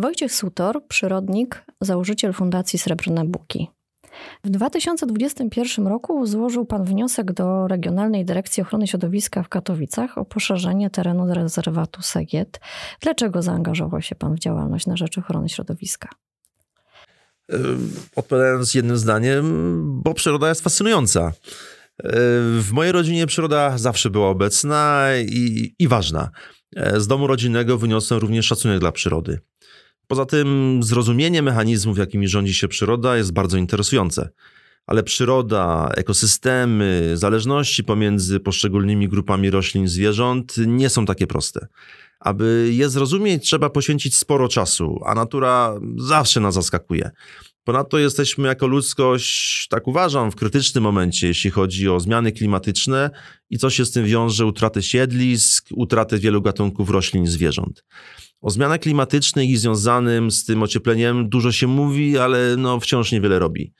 Wojciech 0.00 0.32
Sutor, 0.32 0.86
przyrodnik, 0.88 1.64
założyciel 1.80 2.32
Fundacji 2.32 2.78
Srebrne 2.78 3.24
Buki. 3.24 3.68
W 4.44 4.50
2021 4.50 5.86
roku 5.86 6.26
złożył 6.26 6.66
Pan 6.66 6.84
wniosek 6.84 7.32
do 7.32 7.68
Regionalnej 7.68 8.24
Dyrekcji 8.24 8.62
Ochrony 8.62 8.86
Środowiska 8.86 9.42
w 9.42 9.48
Katowicach 9.48 10.18
o 10.18 10.24
poszerzenie 10.24 10.90
terenu 10.90 11.34
rezerwatu 11.34 12.02
Segiet. 12.02 12.60
Dlaczego 13.00 13.42
zaangażował 13.42 14.02
się 14.02 14.14
Pan 14.14 14.34
w 14.34 14.38
działalność 14.38 14.86
na 14.86 14.96
rzecz 14.96 15.18
ochrony 15.18 15.48
środowiska? 15.48 16.08
Odpowiadając 18.16 18.74
jednym 18.74 18.96
zdaniem, 18.96 19.44
bo 20.02 20.14
przyroda 20.14 20.48
jest 20.48 20.60
fascynująca. 20.60 21.32
W 22.58 22.68
mojej 22.72 22.92
rodzinie 22.92 23.26
przyroda 23.26 23.78
zawsze 23.78 24.10
była 24.10 24.28
obecna 24.28 25.08
i, 25.26 25.74
i 25.78 25.88
ważna. 25.88 26.30
Z 26.96 27.06
domu 27.06 27.26
rodzinnego 27.26 27.78
wyniosłem 27.78 28.20
również 28.20 28.46
szacunek 28.46 28.78
dla 28.78 28.92
przyrody. 28.92 29.40
Poza 30.10 30.26
tym 30.26 30.80
zrozumienie 30.82 31.42
mechanizmów, 31.42 31.98
jakimi 31.98 32.28
rządzi 32.28 32.54
się 32.54 32.68
przyroda, 32.68 33.16
jest 33.16 33.32
bardzo 33.32 33.56
interesujące. 33.56 34.30
Ale 34.86 35.02
przyroda, 35.02 35.90
ekosystemy, 35.96 37.12
zależności 37.14 37.84
pomiędzy 37.84 38.40
poszczególnymi 38.40 39.08
grupami 39.08 39.50
roślin, 39.50 39.88
zwierząt 39.88 40.54
nie 40.66 40.88
są 40.88 41.06
takie 41.06 41.26
proste. 41.26 41.66
Aby 42.20 42.70
je 42.72 42.88
zrozumieć, 42.88 43.44
trzeba 43.44 43.70
poświęcić 43.70 44.16
sporo 44.16 44.48
czasu, 44.48 45.00
a 45.06 45.14
natura 45.14 45.80
zawsze 45.96 46.40
nas 46.40 46.54
zaskakuje. 46.54 47.10
Ponadto 47.64 47.98
jesteśmy 47.98 48.48
jako 48.48 48.66
ludzkość, 48.66 49.66
tak 49.68 49.88
uważam, 49.88 50.30
w 50.30 50.36
krytycznym 50.36 50.84
momencie, 50.84 51.26
jeśli 51.26 51.50
chodzi 51.50 51.88
o 51.88 52.00
zmiany 52.00 52.32
klimatyczne 52.32 53.10
i 53.50 53.58
co 53.58 53.70
się 53.70 53.84
z 53.84 53.90
tym 53.90 54.06
wiąże, 54.06 54.46
utratę 54.46 54.82
siedlisk, 54.82 55.68
utratę 55.74 56.18
wielu 56.18 56.42
gatunków 56.42 56.90
roślin 56.90 57.24
i 57.24 57.28
zwierząt. 57.28 57.84
O 58.40 58.50
zmianach 58.50 58.80
klimatycznych 58.80 59.50
i 59.50 59.56
związanym 59.56 60.30
z 60.30 60.44
tym 60.44 60.62
ociepleniem 60.62 61.28
dużo 61.28 61.52
się 61.52 61.66
mówi, 61.66 62.18
ale 62.18 62.56
no 62.56 62.80
wciąż 62.80 63.12
niewiele 63.12 63.38
robi. 63.38 63.72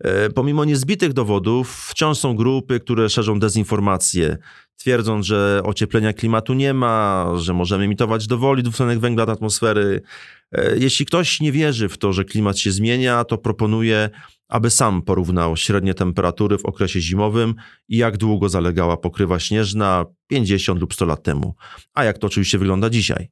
E, 0.00 0.30
pomimo 0.30 0.64
niezbitych 0.64 1.12
dowodów, 1.12 1.86
wciąż 1.90 2.18
są 2.18 2.36
grupy, 2.36 2.80
które 2.80 3.08
szerzą 3.08 3.38
dezinformację, 3.38 4.38
twierdząc, 4.76 5.26
że 5.26 5.60
ocieplenia 5.64 6.12
klimatu 6.12 6.54
nie 6.54 6.74
ma, 6.74 7.26
że 7.36 7.54
możemy 7.54 7.84
emitować 7.84 8.26
dowoli 8.26 8.62
dwutlenek 8.62 8.98
węgla 8.98 9.26
do 9.26 9.32
atmosfery. 9.32 10.02
E, 10.52 10.78
jeśli 10.78 11.06
ktoś 11.06 11.40
nie 11.40 11.52
wierzy 11.52 11.88
w 11.88 11.98
to, 11.98 12.12
że 12.12 12.24
klimat 12.24 12.58
się 12.58 12.72
zmienia, 12.72 13.24
to 13.24 13.38
proponuję, 13.38 14.10
aby 14.48 14.70
sam 14.70 15.02
porównał 15.02 15.56
średnie 15.56 15.94
temperatury 15.94 16.58
w 16.58 16.66
okresie 16.66 17.00
zimowym 17.00 17.54
i 17.88 17.96
jak 17.96 18.16
długo 18.16 18.48
zalegała 18.48 18.96
pokrywa 18.96 19.38
śnieżna 19.40 20.04
50 20.26 20.80
lub 20.80 20.94
100 20.94 21.06
lat 21.06 21.22
temu, 21.22 21.54
a 21.94 22.04
jak 22.04 22.18
to 22.18 22.26
oczywiście 22.26 22.58
wygląda 22.58 22.90
dzisiaj. 22.90 23.28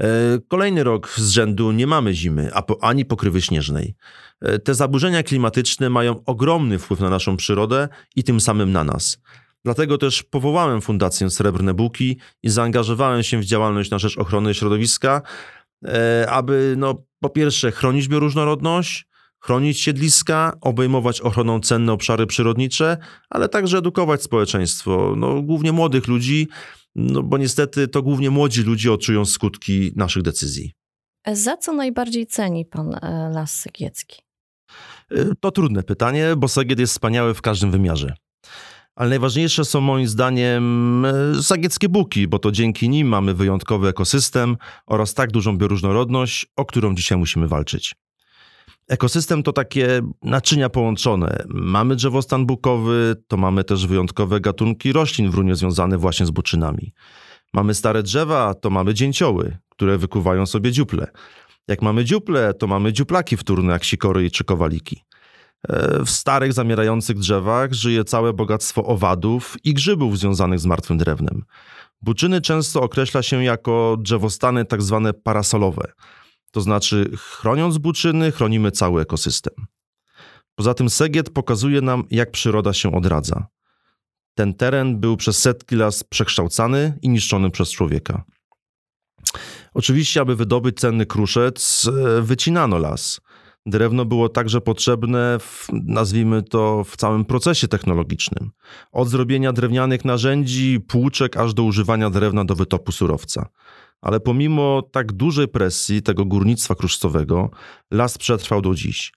E, 0.00 0.38
kolejny 0.48 0.84
rok 0.84 1.10
z 1.16 1.30
rzędu 1.30 1.72
nie 1.72 1.86
mamy 1.86 2.14
zimy, 2.14 2.50
ani 2.80 3.04
pokrywy 3.04 3.42
śnieżnej. 3.42 3.94
E, 4.40 4.58
te 4.58 4.74
zaburzenia 4.74 5.22
klimatyczne 5.22 5.90
mają 5.90 6.24
ogromny 6.24 6.78
wpływ 6.78 7.00
na 7.00 7.10
naszą 7.10 7.36
przyrodę 7.36 7.88
i 8.16 8.24
tym 8.24 8.40
samym 8.40 8.72
na 8.72 8.84
nas. 8.84 9.18
Dlatego 9.64 9.98
też 9.98 10.22
powołałem 10.22 10.80
Fundację 10.80 11.30
Srebrne 11.30 11.74
Buki 11.74 12.18
i 12.42 12.50
zaangażowałem 12.50 13.22
się 13.22 13.38
w 13.38 13.44
działalność 13.44 13.90
na 13.90 13.98
rzecz 13.98 14.18
ochrony 14.18 14.54
środowiska, 14.54 15.22
e, 15.84 16.26
aby 16.30 16.74
no, 16.78 17.04
po 17.20 17.28
pierwsze 17.28 17.72
chronić 17.72 18.08
bioróżnorodność, 18.08 19.06
chronić 19.40 19.80
siedliska, 19.80 20.56
obejmować 20.60 21.20
ochroną 21.20 21.60
cenne 21.60 21.92
obszary 21.92 22.26
przyrodnicze, 22.26 22.98
ale 23.30 23.48
także 23.48 23.78
edukować 23.78 24.22
społeczeństwo, 24.22 25.14
no, 25.16 25.42
głównie 25.42 25.72
młodych 25.72 26.08
ludzi, 26.08 26.48
no 26.94 27.22
bo 27.22 27.38
niestety 27.38 27.88
to 27.88 28.02
głównie 28.02 28.30
młodzi 28.30 28.62
ludzie 28.62 28.92
odczują 28.92 29.24
skutki 29.24 29.92
naszych 29.96 30.22
decyzji. 30.22 30.72
Za 31.32 31.56
co 31.56 31.72
najbardziej 31.72 32.26
ceni 32.26 32.64
pan 32.64 32.94
e, 32.94 33.30
Las 33.34 33.60
Segiecki? 33.60 34.22
E, 35.10 35.34
to 35.40 35.50
trudne 35.50 35.82
pytanie, 35.82 36.34
bo 36.36 36.48
Sagiet 36.48 36.78
jest 36.78 36.92
wspaniały 36.92 37.34
w 37.34 37.42
każdym 37.42 37.70
wymiarze. 37.70 38.14
Ale 38.96 39.10
najważniejsze 39.10 39.64
są 39.64 39.80
moim 39.80 40.08
zdaniem 40.08 41.04
e, 41.04 41.42
sagieckie 41.42 41.88
buki, 41.88 42.28
bo 42.28 42.38
to 42.38 42.52
dzięki 42.52 42.88
nim 42.88 43.08
mamy 43.08 43.34
wyjątkowy 43.34 43.88
ekosystem 43.88 44.56
oraz 44.86 45.14
tak 45.14 45.32
dużą 45.32 45.58
bioróżnorodność, 45.58 46.46
o 46.56 46.64
którą 46.64 46.94
dzisiaj 46.94 47.18
musimy 47.18 47.48
walczyć. 47.48 47.94
Ekosystem 48.88 49.42
to 49.42 49.52
takie 49.52 50.00
naczynia 50.22 50.68
połączone. 50.68 51.44
Mamy 51.48 51.96
drzewostan 51.96 52.46
bukowy, 52.46 53.16
to 53.28 53.36
mamy 53.36 53.64
też 53.64 53.86
wyjątkowe 53.86 54.40
gatunki 54.40 54.92
roślin 54.92 55.30
w 55.30 55.34
runie 55.34 55.54
związane 55.54 55.98
właśnie 55.98 56.26
z 56.26 56.30
buczynami. 56.30 56.92
Mamy 57.54 57.74
stare 57.74 58.02
drzewa, 58.02 58.54
to 58.54 58.70
mamy 58.70 58.94
dzięcioły, 58.94 59.56
które 59.68 59.98
wykuwają 59.98 60.46
sobie 60.46 60.72
dziuple. 60.72 61.06
Jak 61.68 61.82
mamy 61.82 62.04
dziuple, 62.04 62.54
to 62.54 62.66
mamy 62.66 62.92
dziuplaki 62.92 63.36
wtórne 63.36 63.72
jak 63.72 63.84
sikory 63.84 64.30
czy 64.30 64.44
kowaliki. 64.44 65.04
E, 65.68 66.04
w 66.04 66.10
starych, 66.10 66.52
zamierających 66.52 67.18
drzewach 67.18 67.72
żyje 67.72 68.04
całe 68.04 68.32
bogactwo 68.32 68.84
owadów 68.84 69.56
i 69.64 69.74
grzybów 69.74 70.18
związanych 70.18 70.58
z 70.58 70.66
martwym 70.66 70.98
drewnem. 70.98 71.42
Buczyny 72.02 72.40
często 72.40 72.82
określa 72.82 73.22
się 73.22 73.44
jako 73.44 73.96
drzewostany 74.00 74.64
tak 74.64 74.82
zwane 74.82 75.12
parasolowe– 75.12 75.92
to 76.54 76.60
znaczy, 76.60 77.10
chroniąc 77.16 77.78
buczyny, 77.78 78.32
chronimy 78.32 78.70
cały 78.70 79.02
ekosystem. 79.02 79.54
Poza 80.54 80.74
tym 80.74 80.90
Segiet 80.90 81.30
pokazuje 81.30 81.80
nam, 81.80 82.04
jak 82.10 82.30
przyroda 82.30 82.72
się 82.72 82.92
odradza. 82.92 83.46
Ten 84.34 84.54
teren 84.54 85.00
był 85.00 85.16
przez 85.16 85.38
setki 85.38 85.76
lat 85.76 86.04
przekształcany 86.08 86.98
i 87.02 87.08
niszczony 87.08 87.50
przez 87.50 87.70
człowieka. 87.70 88.24
Oczywiście, 89.74 90.20
aby 90.20 90.36
wydobyć 90.36 90.80
cenny 90.80 91.06
kruszec, 91.06 91.90
e, 92.18 92.22
wycinano 92.22 92.78
las. 92.78 93.20
Drewno 93.66 94.04
było 94.04 94.28
także 94.28 94.60
potrzebne, 94.60 95.38
w, 95.38 95.68
nazwijmy 95.72 96.42
to, 96.42 96.84
w 96.84 96.96
całym 96.96 97.24
procesie 97.24 97.68
technologicznym. 97.68 98.50
Od 98.92 99.08
zrobienia 99.08 99.52
drewnianych 99.52 100.04
narzędzi, 100.04 100.80
płuczek, 100.80 101.36
aż 101.36 101.54
do 101.54 101.62
używania 101.62 102.10
drewna 102.10 102.44
do 102.44 102.54
wytopu 102.54 102.92
surowca 102.92 103.48
ale 104.04 104.20
pomimo 104.20 104.82
tak 104.82 105.12
dużej 105.12 105.48
presji 105.48 106.02
tego 106.02 106.24
górnictwa 106.24 106.74
kruszcowego, 106.74 107.50
las 107.90 108.18
przetrwał 108.18 108.62
do 108.62 108.74
dziś. 108.74 109.12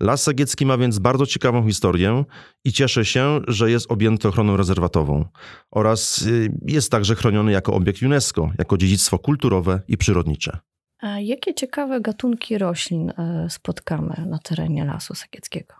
Las 0.00 0.22
Sagiecki 0.22 0.66
ma 0.66 0.78
więc 0.78 0.98
bardzo 0.98 1.26
ciekawą 1.26 1.66
historię 1.66 2.24
i 2.64 2.72
cieszę 2.72 3.04
się, 3.04 3.40
że 3.48 3.70
jest 3.70 3.92
objęty 3.92 4.28
ochroną 4.28 4.56
rezerwatową 4.56 5.24
oraz 5.70 6.22
y, 6.22 6.52
jest 6.66 6.90
także 6.90 7.14
chroniony 7.14 7.52
jako 7.52 7.74
obiekt 7.74 8.02
UNESCO, 8.02 8.50
jako 8.58 8.76
dziedzictwo 8.76 9.18
kulturowe 9.18 9.82
i 9.88 9.96
przyrodnicze. 9.96 10.58
A 11.00 11.20
jakie 11.20 11.54
ciekawe 11.54 12.00
gatunki 12.00 12.58
roślin 12.58 13.10
e, 13.10 13.46
spotkamy 13.50 14.24
na 14.26 14.38
terenie 14.38 14.84
Lasu 14.84 15.14
Sagieckiego? 15.14 15.74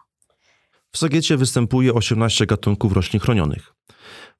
W 0.93 0.99
Sagiecie 0.99 1.37
występuje 1.37 1.95
18 1.95 2.47
gatunków 2.47 2.93
roślin 2.93 3.21
chronionych. 3.21 3.75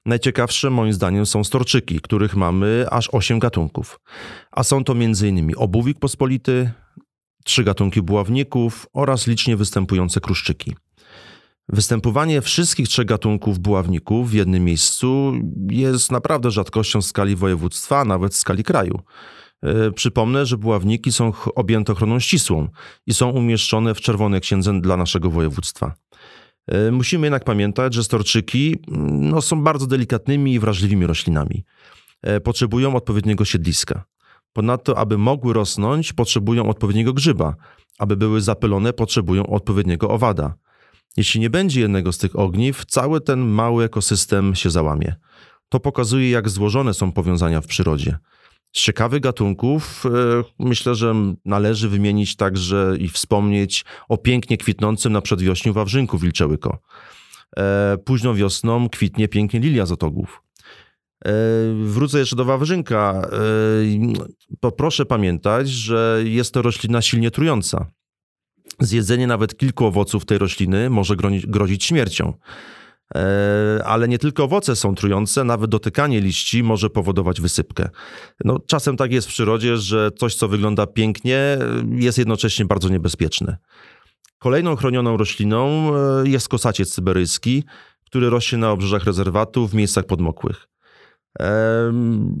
Najciekawsze 0.05 0.69
moim 0.69 0.93
zdaniem 0.93 1.25
są 1.25 1.43
storczyki, 1.43 1.99
których 1.99 2.35
mamy 2.35 2.85
aż 2.91 3.09
8 3.11 3.39
gatunków. 3.39 3.99
A 4.51 4.63
są 4.63 4.83
to 4.83 4.93
m.in. 4.93 5.51
obuwik 5.57 5.99
pospolity, 5.99 6.71
trzy 7.45 7.63
gatunki 7.63 8.01
buławników 8.01 8.87
oraz 8.93 9.27
licznie 9.27 9.57
występujące 9.57 10.19
kruszczyki. 10.19 10.75
Występowanie 11.69 12.41
wszystkich 12.41 12.87
trzech 12.87 13.05
gatunków 13.05 13.59
buławników 13.59 14.29
w 14.29 14.33
jednym 14.33 14.63
miejscu 14.63 15.33
jest 15.69 16.11
naprawdę 16.11 16.51
rzadkością 16.51 17.01
w 17.01 17.05
skali 17.05 17.35
województwa, 17.35 17.99
a 17.99 18.05
nawet 18.05 18.33
w 18.33 18.37
skali 18.37 18.63
kraju. 18.63 18.99
E, 19.63 19.91
przypomnę, 19.91 20.45
że 20.45 20.57
buławniki 20.57 21.11
są 21.11 21.33
objęte 21.55 21.93
ochroną 21.93 22.19
ścisłą 22.19 22.67
i 23.07 23.13
są 23.13 23.29
umieszczone 23.29 23.95
w 23.95 24.01
Czerwonej 24.01 24.41
Księdze 24.41 24.81
dla 24.81 24.97
naszego 24.97 25.29
województwa. 25.29 25.93
E, 26.67 26.91
musimy 26.91 27.27
jednak 27.27 27.43
pamiętać, 27.43 27.93
że 27.93 28.03
storczyki 28.03 28.75
mm, 28.87 29.29
no, 29.29 29.41
są 29.41 29.63
bardzo 29.63 29.87
delikatnymi 29.87 30.53
i 30.53 30.59
wrażliwymi 30.59 31.07
roślinami. 31.07 31.63
E, 32.21 32.39
potrzebują 32.39 32.95
odpowiedniego 32.95 33.45
siedliska. 33.45 34.03
Ponadto, 34.53 34.97
aby 34.97 35.17
mogły 35.17 35.53
rosnąć, 35.53 36.13
potrzebują 36.13 36.69
odpowiedniego 36.69 37.13
grzyba. 37.13 37.55
Aby 37.99 38.17
były 38.17 38.41
zapylone, 38.41 38.93
potrzebują 38.93 39.47
odpowiedniego 39.47 40.09
owada. 40.09 40.53
Jeśli 41.17 41.39
nie 41.39 41.49
będzie 41.49 41.81
jednego 41.81 42.11
z 42.11 42.17
tych 42.17 42.39
ogniw, 42.39 42.85
cały 42.85 43.21
ten 43.21 43.39
mały 43.39 43.83
ekosystem 43.83 44.55
się 44.55 44.69
załamie. 44.69 45.15
To 45.69 45.79
pokazuje, 45.79 46.29
jak 46.29 46.49
złożone 46.49 46.93
są 46.93 47.11
powiązania 47.11 47.61
w 47.61 47.67
przyrodzie. 47.67 48.17
Z 48.73 48.81
ciekawych 48.81 49.21
gatunków 49.21 50.05
e, 50.05 50.09
myślę, 50.59 50.95
że 50.95 51.13
należy 51.45 51.89
wymienić 51.89 52.35
także 52.35 52.95
i 52.99 53.07
wspomnieć 53.07 53.85
o 54.09 54.17
pięknie 54.17 54.57
kwitnącym 54.57 55.13
na 55.13 55.21
przedwiośniu 55.21 55.73
wawrzynku 55.73 56.17
wilczełyko. 56.17 56.79
E, 57.57 57.97
późną 58.05 58.33
wiosną 58.33 58.89
kwitnie 58.89 59.27
pięknie 59.27 59.59
lilia 59.59 59.85
z 59.85 59.91
otogów. 59.91 60.43
E, 61.25 61.31
wrócę 61.83 62.19
jeszcze 62.19 62.35
do 62.35 62.45
wawrzynka. 62.45 63.29
To 64.59 64.71
proszę 64.71 65.05
pamiętać, 65.05 65.69
że 65.69 66.21
jest 66.25 66.53
to 66.53 66.61
roślina 66.61 67.01
silnie 67.01 67.31
trująca. 67.31 67.91
Zjedzenie 68.79 69.27
nawet 69.27 69.57
kilku 69.57 69.85
owoców 69.85 70.25
tej 70.25 70.37
rośliny 70.37 70.89
może 70.89 71.15
grozić 71.47 71.83
śmiercią. 71.83 72.33
E, 73.15 73.83
ale 73.85 74.07
nie 74.07 74.17
tylko 74.17 74.43
owoce 74.43 74.75
są 74.75 74.95
trujące, 74.95 75.43
nawet 75.43 75.71
dotykanie 75.71 76.21
liści 76.21 76.63
może 76.63 76.89
powodować 76.89 77.41
wysypkę. 77.41 77.89
No, 78.45 78.59
czasem 78.67 78.97
tak 78.97 79.11
jest 79.11 79.27
w 79.27 79.29
przyrodzie, 79.29 79.77
że 79.77 80.11
coś, 80.11 80.35
co 80.35 80.47
wygląda 80.47 80.87
pięknie, 80.87 81.57
jest 81.91 82.17
jednocześnie 82.17 82.65
bardzo 82.65 82.89
niebezpieczne. 82.89 83.57
Kolejną 84.39 84.75
chronioną 84.75 85.17
rośliną 85.17 85.91
e, 85.95 86.29
jest 86.29 86.49
kosaciec 86.49 86.93
syberyjski, 86.93 87.63
który 88.05 88.29
rośnie 88.29 88.57
na 88.57 88.71
obrzeżach 88.71 89.03
rezerwatu 89.03 89.67
w 89.67 89.73
miejscach 89.73 90.05
podmokłych. 90.05 90.70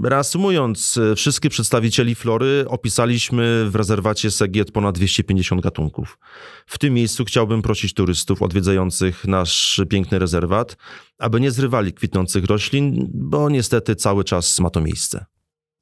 Reasumując, 0.03 0.97
e, 0.97 1.15
wszystkich 1.15 1.51
przedstawicieli 1.51 2.15
flory 2.15 2.65
opisaliśmy 2.67 3.69
w 3.69 3.75
rezerwacie 3.75 4.31
Segiet 4.31 4.71
ponad 4.71 4.95
250 4.95 5.61
gatunków. 5.61 6.17
W 6.65 6.77
tym 6.77 6.93
miejscu 6.93 7.25
chciałbym 7.25 7.61
prosić 7.61 7.93
turystów 7.93 8.41
odwiedzających 8.41 9.27
nasz 9.27 9.81
piękny 9.89 10.19
rezerwat, 10.19 10.77
aby 11.17 11.41
nie 11.41 11.51
zrywali 11.51 11.93
kwitnących 11.93 12.45
roślin, 12.45 13.09
bo 13.13 13.49
niestety 13.49 13.95
cały 13.95 14.23
czas 14.23 14.59
ma 14.59 14.69
to 14.69 14.81
miejsce. 14.81 15.25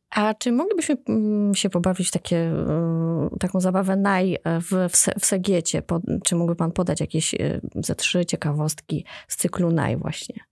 A 0.10 0.34
czy 0.34 0.52
moglibyśmy 0.52 0.98
mm, 1.10 1.56
się 1.56 1.70
pobawić 1.70 2.12
takie, 2.12 2.38
mm, 2.38 3.30
taką 3.40 3.60
zabawę 3.60 3.96
naj 3.96 4.34
e, 4.34 4.62
w, 4.62 4.72
w, 5.20 5.26
Segiecie? 5.26 5.84
Czy 6.24 6.36
mógłby 6.36 6.56
pan 6.56 6.72
podać 6.72 7.00
jakieś 7.00 7.34
e, 7.34 7.62
ze 7.76 7.96
trzy 7.96 8.26
ciekawostki 8.26 9.06
z 9.28 9.36
cyklu 9.36 9.72
naj 9.72 9.98
właśnie? 9.98 10.49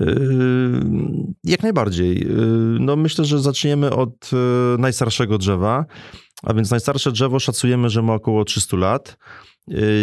Yy, 0.00 0.06
jak 1.44 1.62
najbardziej. 1.62 2.18
Yy, 2.18 2.26
no 2.80 2.96
myślę, 2.96 3.24
że 3.24 3.38
zaczniemy 3.38 3.90
od 3.90 4.32
yy, 4.32 4.38
najstarszego 4.78 5.38
drzewa, 5.38 5.84
a 6.42 6.54
więc 6.54 6.70
najstarsze 6.70 7.12
drzewo 7.12 7.40
szacujemy, 7.40 7.90
że 7.90 8.02
ma 8.02 8.14
około 8.14 8.44
300 8.44 8.76
lat. 8.76 9.16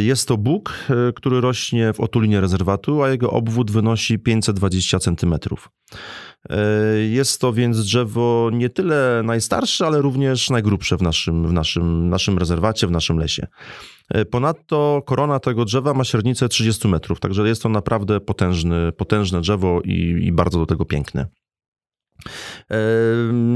Jest 0.04 0.28
to 0.28 0.38
Bóg, 0.38 0.74
który 1.16 1.42
rośnie 1.42 1.94
w 1.94 2.00
otulinie 2.00 2.42
rezerwatu, 2.42 3.04
a 3.04 3.10
jego 3.10 3.32
obwód 3.32 3.72
wynosi 3.72 4.20
520 4.20 5.00
centymetrów. 5.00 5.70
Jest 7.10 7.42
to 7.42 7.54
więc 7.54 7.80
drzewo 7.80 8.50
nie 8.54 8.70
tyle 8.70 9.22
najstarsze, 9.24 9.86
ale 9.86 10.02
również 10.02 10.50
najgrubsze 10.50 10.98
w 10.98 11.02
naszym, 11.02 11.48
w 11.48 11.54
naszym, 11.54 12.10
naszym 12.10 12.38
rezerwacie, 12.38 12.88
w 12.88 12.92
naszym 12.92 13.18
lesie. 13.18 13.48
E, 14.10 14.26
ponadto 14.26 15.02
korona 15.06 15.40
tego 15.40 15.66
drzewa 15.66 15.94
ma 15.94 16.04
średnicę 16.04 16.50
30 16.50 16.88
metrów, 16.88 17.20
także 17.20 17.48
jest 17.48 17.64
to 17.64 17.70
naprawdę 17.70 18.20
potężny, 18.20 18.92
potężne 18.92 19.42
drzewo 19.42 19.82
i, 19.86 20.26
i 20.26 20.32
bardzo 20.32 20.60
do 20.60 20.66
tego 20.66 20.86
piękne. 20.86 21.28
E, 22.72 22.78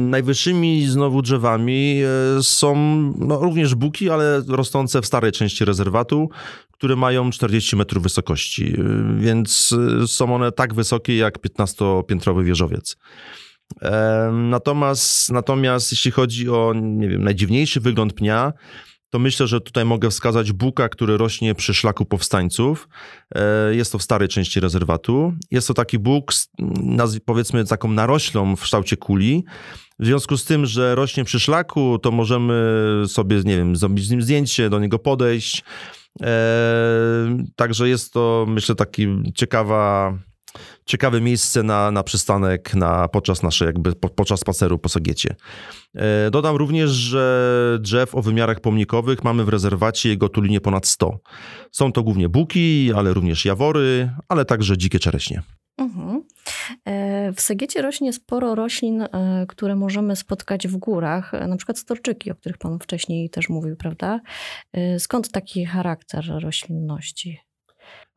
najwyższymi 0.10 0.86
znowu 0.88 1.22
drzewami 1.22 2.02
e, 2.38 2.44
są 2.44 2.76
no, 3.20 3.40
również 3.40 3.76
buki, 3.76 4.10
ale 4.10 4.42
rosnące 4.48 5.02
w 5.02 5.06
starej 5.06 5.32
części 5.32 5.66
rezerwatu, 5.66 6.30
które 6.78 6.96
mają 6.96 7.30
40 7.30 7.76
metrów 7.76 8.04
wysokości, 8.04 8.76
więc 9.18 9.76
są 10.08 10.36
one 10.36 10.52
tak 10.52 10.74
wysokie 10.74 11.18
jak 11.18 11.40
15-piętrowy 11.40 12.44
wieżowiec. 12.44 12.98
Natomiast, 14.32 15.32
natomiast 15.32 15.92
jeśli 15.92 16.12
chodzi 16.12 16.50
o 16.50 16.74
nie 16.76 17.10
wiem, 17.10 17.24
najdziwniejszy 17.24 17.80
wygląd 17.80 18.14
pnia, 18.14 18.54
to 19.10 19.20
myślę, 19.20 19.48
że 19.48 19.62
tutaj 19.62 19.86
mogę 19.86 20.10
wskazać 20.10 20.52
buka, 20.52 20.90
który 20.90 21.18
rośnie 21.18 21.56
przy 21.56 21.74
szlaku 21.74 22.06
powstańców. 22.06 22.90
E, 23.36 23.76
jest 23.76 23.92
to 23.92 23.98
w 23.98 24.04
starej 24.04 24.28
części 24.28 24.60
rezerwatu. 24.60 25.34
Jest 25.52 25.68
to 25.68 25.74
taki 25.74 26.00
bóg, 26.00 26.34
powiedzmy 27.26 27.66
taką 27.66 27.92
naroślą 27.92 28.56
w 28.56 28.62
kształcie 28.62 28.98
kuli. 28.98 29.44
W 30.00 30.06
związku 30.06 30.38
z 30.38 30.46
tym, 30.46 30.66
że 30.66 30.96
rośnie 30.96 31.24
przy 31.24 31.40
szlaku, 31.40 32.00
to 32.00 32.12
możemy 32.12 32.54
sobie, 33.08 33.38
nie 33.46 33.58
wiem, 33.58 33.76
zrobić 33.76 34.06
z 34.06 34.10
nim 34.10 34.22
zdjęcie, 34.22 34.70
do 34.70 34.80
niego 34.80 35.00
podejść. 35.00 35.64
E, 36.22 37.38
także 37.56 37.90
jest 37.90 38.14
to, 38.14 38.46
myślę, 38.48 38.76
taki 38.76 39.08
ciekawa 39.36 40.14
ciekawe 40.86 41.22
miejsce 41.22 41.64
na, 41.64 41.92
na 41.92 42.04
przystanek 42.04 42.76
na, 42.76 43.08
podczas 43.08 43.44
naszej 43.44 43.66
jakby 43.66 43.96
po, 43.96 44.10
podczas 44.10 44.40
spaceru 44.40 44.80
po 44.80 44.90
Sagiecie. 44.90 45.36
E, 45.96 46.32
dodam 46.32 46.56
również, 46.56 46.92
że 46.92 47.78
drzew 47.82 48.16
o 48.16 48.22
wymiarach 48.22 48.60
pomnikowych 48.60 49.24
mamy 49.24 49.44
w 49.44 49.50
rezerwacie 49.50 50.10
jego 50.10 50.30
tulinie 50.30 50.62
ponad 50.62 50.88
100. 50.88 51.20
Są 51.72 51.92
to 51.92 52.04
głównie 52.04 52.30
buki, 52.30 52.92
ale 52.96 53.14
również 53.14 53.46
jawory, 53.46 54.12
ale 54.30 54.46
także 54.46 54.78
dzikie 54.78 55.00
czereśnie. 55.00 55.42
Mhm. 55.78 56.24
E, 56.86 57.34
w 57.34 57.42
Segiecie 57.42 57.82
rośnie 57.82 58.14
sporo 58.14 58.56
roślin, 58.56 59.02
e, 59.02 59.46
które 59.50 59.76
możemy 59.76 60.16
spotkać 60.16 60.68
w 60.68 60.78
górach, 60.78 61.32
na 61.48 61.58
przykład 61.58 61.80
storczyki, 61.80 62.32
o 62.32 62.36
których 62.36 62.58
Pan 62.58 62.80
wcześniej 62.80 63.30
też 63.30 63.50
mówił, 63.50 63.76
prawda? 63.76 64.20
Skąd 64.98 65.32
taki 65.32 65.66
charakter 65.66 66.26
roślinności? 66.42 67.40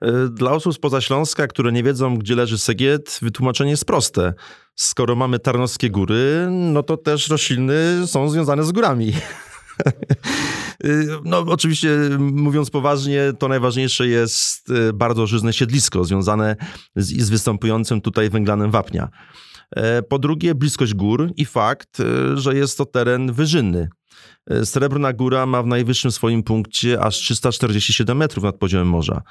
E, 0.00 0.28
dla 0.28 0.52
osób 0.52 0.74
spoza 0.74 1.00
Śląska, 1.00 1.46
które 1.46 1.72
nie 1.72 1.82
wiedzą, 1.82 2.18
gdzie 2.18 2.34
leży 2.34 2.58
Segiet, 2.58 3.18
wytłumaczenie 3.22 3.70
jest 3.70 3.84
proste. 3.84 4.34
Skoro 4.74 5.16
mamy 5.16 5.38
Tarnowskie 5.38 5.90
Góry, 5.90 6.46
no 6.50 6.82
to 6.82 6.96
też 6.96 7.28
rośliny 7.28 8.06
są 8.06 8.28
związane 8.28 8.64
z 8.64 8.72
górami. 8.72 9.12
E, 10.84 10.88
no, 11.24 11.38
oczywiście, 11.38 11.90
mówiąc 12.18 12.70
poważnie, 12.70 13.32
to 13.38 13.48
najważniejsze 13.48 14.08
jest 14.08 14.70
e, 14.70 14.92
bardzo 14.92 15.26
żyzne 15.26 15.52
siedlisko 15.52 16.04
związane 16.04 16.56
z, 16.96 17.22
z 17.22 17.30
występującym 17.30 18.00
tutaj 18.00 18.30
węglanem 18.30 18.70
wapnia. 18.70 19.08
Po 20.08 20.18
drugie, 20.18 20.54
bliskość 20.54 20.94
gór 20.94 21.32
i 21.36 21.44
fakt, 21.44 22.02
że 22.34 22.54
jest 22.54 22.78
to 22.78 22.86
teren 22.86 23.32
wyżynny. 23.32 23.88
Srebrna 24.64 25.12
Góra 25.12 25.46
ma 25.46 25.62
w 25.62 25.66
najwyższym 25.66 26.10
swoim 26.10 26.42
punkcie 26.42 27.00
aż 27.00 27.16
347 27.16 28.18
metrów 28.18 28.44
nad 28.44 28.56
poziomem 28.56 28.88
morza. 28.88 29.22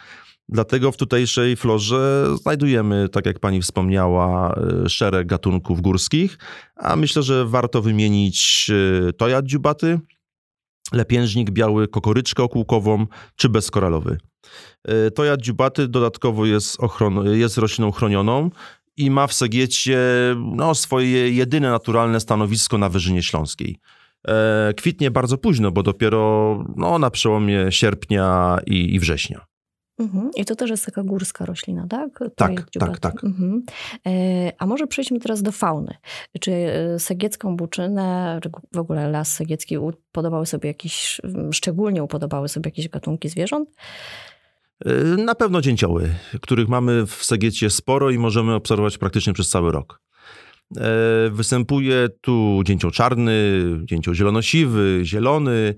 Dlatego 0.49 0.91
w 0.91 0.97
tutejszej 0.97 1.55
florze 1.55 2.27
znajdujemy, 2.41 3.09
tak 3.09 3.25
jak 3.25 3.39
pani 3.39 3.61
wspomniała, 3.61 4.55
e, 4.85 4.89
szereg 4.89 5.27
gatunków 5.27 5.81
górskich, 5.81 6.37
a 6.75 6.95
myślę, 6.95 7.23
że 7.23 7.45
warto 7.45 7.81
wymienić 7.81 8.71
e, 9.09 9.13
tojat 9.13 9.45
dziubaty, 9.45 9.99
lepiężnik 10.91 11.51
biały, 11.51 11.87
kokoryczkę 11.87 12.43
okółkową 12.43 13.07
czy 13.35 13.49
bezkoralowy. 13.49 14.17
E, 14.83 15.11
tojat 15.11 15.41
dziubaty 15.41 15.87
dodatkowo 15.87 16.45
jest, 16.45 16.79
ochron- 16.79 17.35
jest 17.35 17.57
rośliną 17.57 17.91
chronioną 17.91 18.49
i 18.97 19.11
ma 19.11 19.27
w 19.27 19.33
Segiecie 19.33 19.99
no, 20.55 20.75
swoje 20.75 21.31
jedyne 21.31 21.71
naturalne 21.71 22.19
stanowisko 22.19 22.77
na 22.77 22.89
Wyżynie 22.89 23.23
Śląskiej. 23.23 23.79
Kwitnie 24.77 25.11
bardzo 25.11 25.37
późno, 25.37 25.71
bo 25.71 25.83
dopiero 25.83 26.63
no, 26.75 26.99
na 26.99 27.09
przełomie 27.09 27.65
sierpnia 27.69 28.57
i, 28.65 28.95
i 28.95 28.99
września. 28.99 29.45
Mhm. 29.99 30.31
I 30.35 30.45
to 30.45 30.55
też 30.55 30.69
jest 30.69 30.85
taka 30.85 31.03
górska 31.03 31.45
roślina, 31.45 31.87
tak? 31.87 32.19
tak, 32.35 32.69
tak, 32.79 32.99
tak. 32.99 33.23
Mhm. 33.23 33.63
E, 34.07 34.51
a 34.57 34.65
może 34.65 34.87
przejdźmy 34.87 35.19
teraz 35.19 35.41
do 35.41 35.51
fauny. 35.51 35.95
Czy 36.39 36.51
e, 36.51 36.99
segiecką 36.99 37.57
buczynę, 37.57 38.39
czy 38.43 38.49
w 38.73 38.77
ogóle 38.77 39.09
las 39.09 39.33
segiecki 39.33 39.75
podobały 40.11 40.45
sobie 40.45 40.67
jakieś, 40.67 41.21
szczególnie 41.51 42.03
upodobały 42.03 42.49
sobie 42.49 42.67
jakieś 42.67 42.89
gatunki 42.89 43.29
zwierząt? 43.29 43.69
E, 44.85 44.91
na 45.03 45.35
pewno 45.35 45.61
dzięcioły, 45.61 46.09
których 46.41 46.67
mamy 46.67 47.05
w 47.05 47.13
Segiecie 47.23 47.69
sporo 47.69 48.09
i 48.09 48.17
możemy 48.17 48.53
obserwować 48.53 48.97
praktycznie 48.97 49.33
przez 49.33 49.49
cały 49.49 49.71
rok. 49.71 50.01
Występuje 51.31 52.09
tu 52.21 52.61
dzięcioł 52.65 52.91
czarny, 52.91 53.63
dzięcioł 53.83 54.13
zielonosiwy, 54.13 54.99
zielony, 55.03 55.75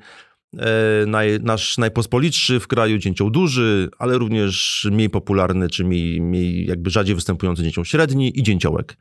naj, 1.08 1.40
nasz 1.42 1.78
najpospolitszy 1.78 2.60
w 2.60 2.68
kraju 2.68 2.98
dzięcioł 2.98 3.30
duży, 3.30 3.90
ale 4.00 4.18
również 4.18 4.88
mniej 4.92 5.10
popularny, 5.10 5.70
czy 5.70 5.84
mniej, 5.84 6.22
mniej 6.22 6.66
jakby 6.66 6.90
rzadziej 6.90 7.16
występujący 7.16 7.64
dzięcioł 7.64 7.86
średni 7.86 8.40
i 8.40 8.44
dzięciołek. 8.44 8.98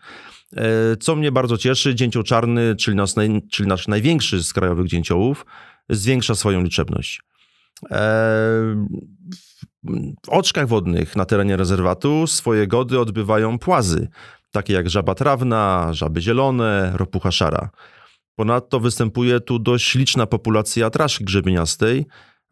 E, 0.57 0.97
co 0.97 1.17
mnie 1.17 1.33
bardzo 1.33 1.59
cieszy, 1.59 1.95
dzięcioł 1.95 2.23
czarny, 2.23 2.77
czyli 2.77 2.97
nasz, 2.97 3.17
naj, 3.17 3.43
czyli 3.51 3.69
nasz 3.69 3.89
największy 3.89 4.43
z 4.43 4.53
krajowych 4.53 4.87
dzięciołów, 4.87 5.47
zwiększa 5.89 6.35
swoją 6.35 6.63
liczebność. 6.63 7.23
E, 7.91 7.97
w 10.27 10.29
oczkach 10.29 10.69
wodnych 10.69 11.17
na 11.17 11.25
terenie 11.25 11.57
rezerwatu 11.57 12.27
swoje 12.27 12.67
gody 12.67 13.01
odbywają 13.01 13.59
płazy, 13.59 14.09
takie 14.51 14.73
jak 14.73 14.91
żaba 14.91 15.15
trawna, 15.15 15.89
żaby 15.93 16.21
zielone, 16.21 16.93
ropucha 16.95 17.31
szara. 17.31 17.71
Ponadto 18.39 18.81
występuje 18.81 19.41
tu 19.41 19.59
dość 19.59 19.95
liczna 19.95 20.27
populacja 20.27 20.91
traszki 20.91 21.25
grzebieniastej, 21.25 22.07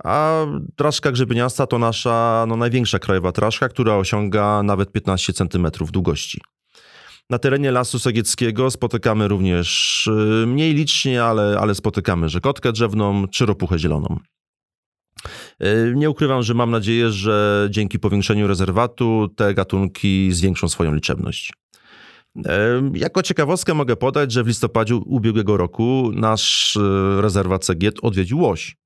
a 0.04 0.46
traszka 0.76 1.12
grzebieniasta 1.12 1.66
to 1.66 1.78
nasza 1.78 2.44
no, 2.48 2.56
największa 2.56 2.98
krajowa 2.98 3.32
traszka, 3.32 3.68
która 3.68 3.96
osiąga 3.96 4.62
nawet 4.62 4.92
15 4.92 5.32
cm 5.32 5.66
długości. 5.92 6.40
Na 7.30 7.38
terenie 7.38 7.70
Lasu 7.70 7.98
Segieckiego 7.98 8.70
spotykamy 8.70 9.28
również 9.28 10.06
y, 10.06 10.46
mniej 10.46 10.74
licznie, 10.74 11.24
ale, 11.24 11.58
ale 11.60 11.74
spotykamy 11.74 12.28
rzekotkę 12.28 12.72
drzewną 12.72 13.28
czy 13.28 13.46
ropuchę 13.46 13.78
zieloną. 13.78 14.18
Y, 15.62 15.92
nie 15.96 16.10
ukrywam, 16.10 16.42
że 16.42 16.54
mam 16.54 16.70
nadzieję, 16.70 17.10
że 17.10 17.68
dzięki 17.70 17.98
powiększeniu 17.98 18.46
rezerwatu 18.46 19.28
te 19.36 19.54
gatunki 19.54 20.32
zwiększą 20.32 20.68
swoją 20.68 20.94
liczebność. 20.94 21.52
Jako 22.94 23.22
ciekawostkę 23.22 23.74
mogę 23.74 23.96
podać, 23.96 24.32
że 24.32 24.44
w 24.44 24.46
listopadzie 24.46 24.96
ubiegłego 24.96 25.56
roku 25.56 26.10
nasz 26.14 26.76
e, 26.76 27.20
rezerwat 27.20 27.64
Segiet 27.64 27.94
odwiedził 28.02 28.38
łoś. 28.38 28.76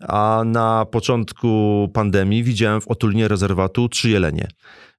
A 0.00 0.42
na 0.46 0.84
początku 0.84 1.88
pandemii 1.94 2.44
widziałem 2.44 2.80
w 2.80 2.88
otulinie 2.88 3.28
rezerwatu 3.28 3.88
trzy 3.88 4.10
jelenie. 4.10 4.48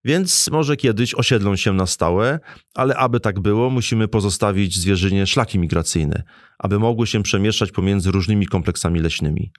Więc 0.05 0.50
może 0.51 0.77
kiedyś 0.77 1.15
osiedlą 1.15 1.55
się 1.55 1.74
na 1.74 1.86
stałe, 1.86 2.39
ale 2.75 2.96
aby 2.96 3.19
tak 3.19 3.39
było, 3.39 3.69
musimy 3.69 4.08
pozostawić 4.08 4.77
zwierzynie 4.77 5.27
szlaki 5.27 5.60
migracyjne, 5.60 6.24
aby 6.60 6.79
mogły 6.79 7.08
się 7.08 7.24
przemieszczać 7.24 7.72
pomiędzy 7.72 8.12
różnymi 8.12 8.48
kompleksami 8.48 9.00
leśnymi. 9.00 9.51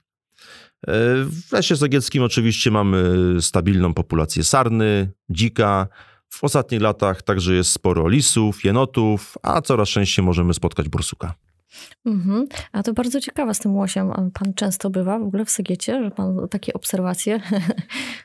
E, 0.87 0.93
w 1.25 1.51
Lesie 1.51 1.75
Zagieckim 1.75 2.23
oczywiście 2.23 2.71
mamy 2.71 3.13
stabilną 3.41 3.93
populację 3.93 4.43
sarny, 4.43 5.11
dzika. 5.29 5.87
W 6.33 6.43
ostatnich 6.43 6.81
latach 6.81 7.21
także 7.21 7.53
jest 7.53 7.71
sporo 7.71 8.07
lisów, 8.07 8.63
jenotów, 8.63 9.37
a 9.43 9.61
coraz 9.61 9.89
częściej 9.89 10.25
możemy 10.25 10.53
spotkać 10.53 10.89
borsuka. 10.89 11.33
Mhm. 12.05 12.47
A 12.71 12.83
to 12.83 12.93
bardzo 12.93 13.21
ciekawe 13.21 13.53
z 13.53 13.59
tym 13.59 13.75
łosiem. 13.75 14.11
Pan 14.33 14.53
często 14.53 14.89
bywa 14.89 15.19
w 15.19 15.23
ogóle 15.23 15.45
w 15.45 15.49
Segiecie, 15.49 16.03
że 16.03 16.11
pan 16.11 16.47
takie 16.49 16.73
obserwacje? 16.73 17.39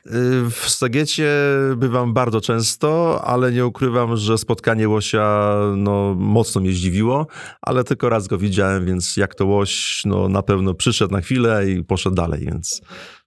Y, 0.05 0.49
w 0.49 0.69
Segiecie 0.69 1.31
bywam 1.77 2.13
bardzo 2.13 2.41
często, 2.41 3.21
ale 3.25 3.51
nie 3.51 3.65
ukrywam, 3.65 4.17
że 4.17 4.37
spotkanie 4.37 4.89
łosia 4.89 5.55
no, 5.75 6.15
mocno 6.17 6.61
mnie 6.61 6.71
zdziwiło, 6.71 7.27
ale 7.61 7.83
tylko 7.83 8.09
raz 8.09 8.27
go 8.27 8.37
widziałem, 8.37 8.85
więc 8.85 9.17
jak 9.17 9.35
to 9.35 9.45
łoś, 9.45 10.01
no, 10.05 10.29
na 10.29 10.41
pewno 10.41 10.73
przyszedł 10.73 11.13
na 11.13 11.21
chwilę 11.21 11.69
i 11.69 11.83
poszedł 11.83 12.15
dalej, 12.15 12.45
więc 12.45 12.81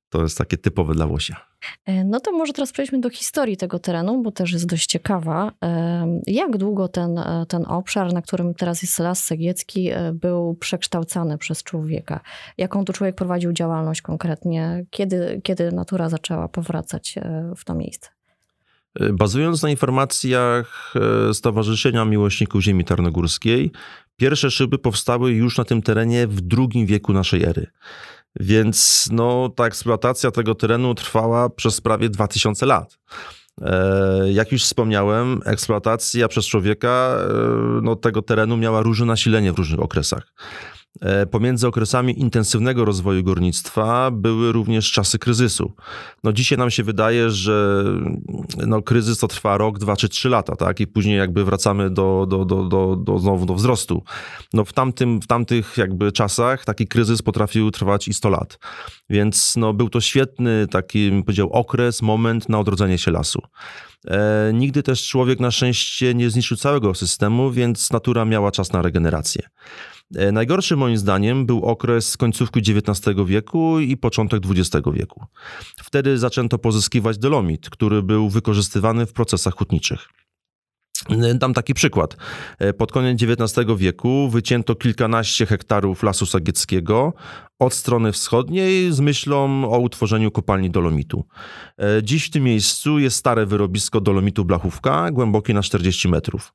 to 0.08 0.22
jest 0.22 0.38
takie 0.38 0.56
typowe 0.56 0.94
dla 0.94 1.06
łosia. 1.06 1.49
E, 1.86 2.04
no 2.04 2.20
to 2.20 2.32
może 2.32 2.52
teraz 2.52 2.72
przejdźmy 2.72 3.00
do 3.00 3.10
historii 3.10 3.56
tego 3.56 3.78
terenu, 3.78 4.22
bo 4.22 4.30
też 4.30 4.52
jest 4.52 4.66
dość 4.66 4.86
ciekawa. 4.86 5.52
E, 5.64 6.20
jak 6.26 6.56
długo 6.56 6.88
ten, 6.88 7.18
e, 7.18 7.46
ten 7.48 7.64
obszar, 7.66 8.12
na 8.12 8.22
którym 8.22 8.54
teraz 8.54 8.82
jest 8.82 8.98
Las 8.98 9.24
Segiecki, 9.24 9.90
był 10.12 10.54
przekształcany 10.60 11.38
przez 11.38 11.62
człowieka? 11.62 12.20
Jaką 12.58 12.84
tu 12.84 12.92
człowiek 12.92 13.16
prowadził 13.16 13.52
działalność 13.52 14.02
konkretnie? 14.02 14.84
Kiedy, 14.90 15.40
kiedy 15.44 15.72
natura 15.72 16.08
zaczęła 16.08 16.48
powracać 16.48 17.14
w 17.56 17.64
to 17.64 17.74
miejsce? 17.74 18.08
Bazując 19.12 19.62
na 19.62 19.70
informacjach 19.70 20.94
Stowarzyszenia 21.32 22.04
Miłośników 22.04 22.62
Ziemi 22.62 22.84
Tarnogórskiej, 22.84 23.72
pierwsze 24.16 24.50
szyby 24.50 24.78
powstały 24.78 25.32
już 25.32 25.58
na 25.58 25.64
tym 25.64 25.82
terenie 25.82 26.26
w 26.26 26.40
II 26.58 26.86
wieku 26.86 27.12
naszej 27.12 27.44
ery. 27.44 27.66
Więc 28.40 29.08
no, 29.12 29.48
ta 29.48 29.66
eksploatacja 29.66 30.30
tego 30.30 30.54
terenu 30.54 30.94
trwała 30.94 31.50
przez 31.50 31.80
prawie 31.80 32.08
2000 32.08 32.66
lat. 32.66 32.98
E, 33.62 34.32
jak 34.32 34.52
już 34.52 34.64
wspomniałem, 34.64 35.40
eksploatacja 35.44 36.28
przez 36.28 36.46
człowieka 36.46 37.16
e, 37.18 37.32
no, 37.82 37.96
tego 37.96 38.22
terenu 38.22 38.56
miała 38.56 38.82
różne 38.82 39.06
nasilenie 39.06 39.52
w 39.52 39.58
różnych 39.58 39.80
okresach. 39.80 40.32
E, 41.00 41.26
pomiędzy 41.26 41.66
okresami 41.66 42.20
intensywnego 42.20 42.84
rozwoju 42.84 43.22
górnictwa 43.22 44.10
były 44.10 44.52
również 44.52 44.92
czasy 44.92 45.18
kryzysu. 45.18 45.72
No 46.24 46.32
dzisiaj 46.32 46.58
nam 46.58 46.70
się 46.70 46.82
wydaje, 46.82 47.30
że 47.30 47.84
no 48.66 48.82
kryzys 48.82 49.18
to 49.18 49.28
trwa 49.28 49.58
rok, 49.58 49.78
dwa 49.78 49.96
czy 49.96 50.08
trzy 50.08 50.28
lata, 50.28 50.56
tak? 50.56 50.80
I 50.80 50.86
później 50.86 51.18
jakby 51.18 51.44
wracamy 51.44 51.90
do, 51.90 52.26
do, 52.28 52.44
do, 52.44 52.64
do, 52.64 52.96
do 52.96 53.18
znowu 53.18 53.46
do 53.46 53.54
wzrostu. 53.54 54.02
No 54.52 54.64
w, 54.64 54.72
tamtym, 54.72 55.20
w 55.20 55.26
tamtych 55.26 55.76
jakby 55.76 56.12
czasach 56.12 56.64
taki 56.64 56.86
kryzys 56.86 57.22
potrafił 57.22 57.70
trwać 57.70 58.08
i 58.08 58.14
100 58.14 58.28
lat. 58.28 58.58
Więc 59.10 59.56
no 59.56 59.72
był 59.72 59.88
to 59.88 60.00
świetny 60.00 60.66
taki, 60.70 61.10
bym 61.10 61.22
powiedział, 61.22 61.50
okres, 61.52 62.02
moment 62.02 62.48
na 62.48 62.58
odrodzenie 62.58 62.98
się 62.98 63.10
lasu. 63.10 63.42
E, 64.06 64.50
nigdy 64.54 64.82
też 64.82 65.08
człowiek 65.08 65.40
na 65.40 65.50
szczęście 65.50 66.14
nie 66.14 66.30
zniszczył 66.30 66.56
całego 66.56 66.94
systemu, 66.94 67.50
więc 67.50 67.90
natura 67.90 68.24
miała 68.24 68.50
czas 68.50 68.72
na 68.72 68.82
regenerację. 68.82 69.42
E, 70.16 70.32
najgorszy 70.32 70.76
moim 70.76 70.96
zdaniem 70.96 71.46
był 71.46 71.64
okres 71.64 72.16
końcówki 72.16 72.60
XIX 72.60 73.16
wieku 73.26 73.80
i 73.80 73.96
początek 73.96 74.42
XX 74.50 74.86
wieku. 74.92 75.24
Wtedy 75.76 76.18
zaczęto 76.18 76.58
pozyskiwać 76.58 77.18
dolomit, 77.18 77.70
który 77.70 78.02
był 78.02 78.28
wykorzystywany 78.28 79.06
w 79.06 79.12
procesach 79.12 79.54
hutniczych. 79.54 80.08
E, 81.08 81.34
dam 81.34 81.54
taki 81.54 81.74
przykład. 81.74 82.16
E, 82.58 82.72
pod 82.72 82.92
koniec 82.92 83.22
XIX 83.22 83.66
wieku 83.76 84.28
wycięto 84.28 84.74
kilkanaście 84.74 85.46
hektarów 85.46 86.02
lasu 86.02 86.26
sagieckiego 86.26 87.12
od 87.58 87.74
strony 87.74 88.12
wschodniej 88.12 88.92
z 88.92 89.00
myślą 89.00 89.72
o 89.72 89.78
utworzeniu 89.78 90.30
kopalni 90.30 90.70
dolomitu. 90.70 91.24
Dziś 92.02 92.26
w 92.26 92.30
tym 92.30 92.44
miejscu 92.44 92.98
jest 92.98 93.16
stare 93.16 93.46
wyrobisko 93.46 94.00
dolomitu 94.00 94.44
Blachówka, 94.44 95.10
głębokie 95.10 95.54
na 95.54 95.62
40 95.62 96.08
metrów. 96.08 96.52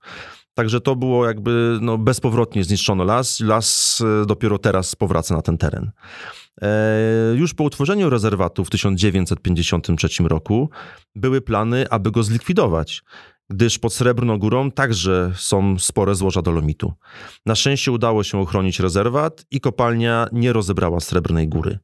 Także 0.55 0.81
to 0.81 0.95
było 0.95 1.25
jakby 1.25 1.77
no, 1.81 1.97
bezpowrotnie 1.97 2.63
zniszczono 2.63 3.03
las. 3.03 3.39
Las 3.39 4.01
e, 4.21 4.25
dopiero 4.25 4.57
teraz 4.57 4.95
powraca 4.95 5.35
na 5.35 5.41
ten 5.41 5.57
teren. 5.57 5.91
E, 6.61 7.35
już 7.35 7.53
po 7.53 7.63
utworzeniu 7.63 8.09
rezerwatu 8.09 8.65
w 8.65 8.69
1953 8.69 10.23
roku 10.23 10.69
były 11.15 11.41
plany, 11.41 11.89
aby 11.89 12.11
go 12.11 12.23
zlikwidować, 12.23 13.03
gdyż 13.49 13.79
pod 13.79 13.93
Srebrną 13.93 14.37
Górą 14.37 14.71
także 14.71 15.31
są 15.35 15.79
spore 15.79 16.15
złoża 16.15 16.41
dolomitu. 16.41 16.93
Na 17.45 17.55
szczęście 17.55 17.91
udało 17.91 18.23
się 18.23 18.39
ochronić 18.39 18.79
rezerwat 18.79 19.45
i 19.51 19.59
kopalnia 19.59 20.27
nie 20.31 20.53
rozebrała 20.53 20.99
Srebrnej 20.99 21.47
Góry. 21.47 21.79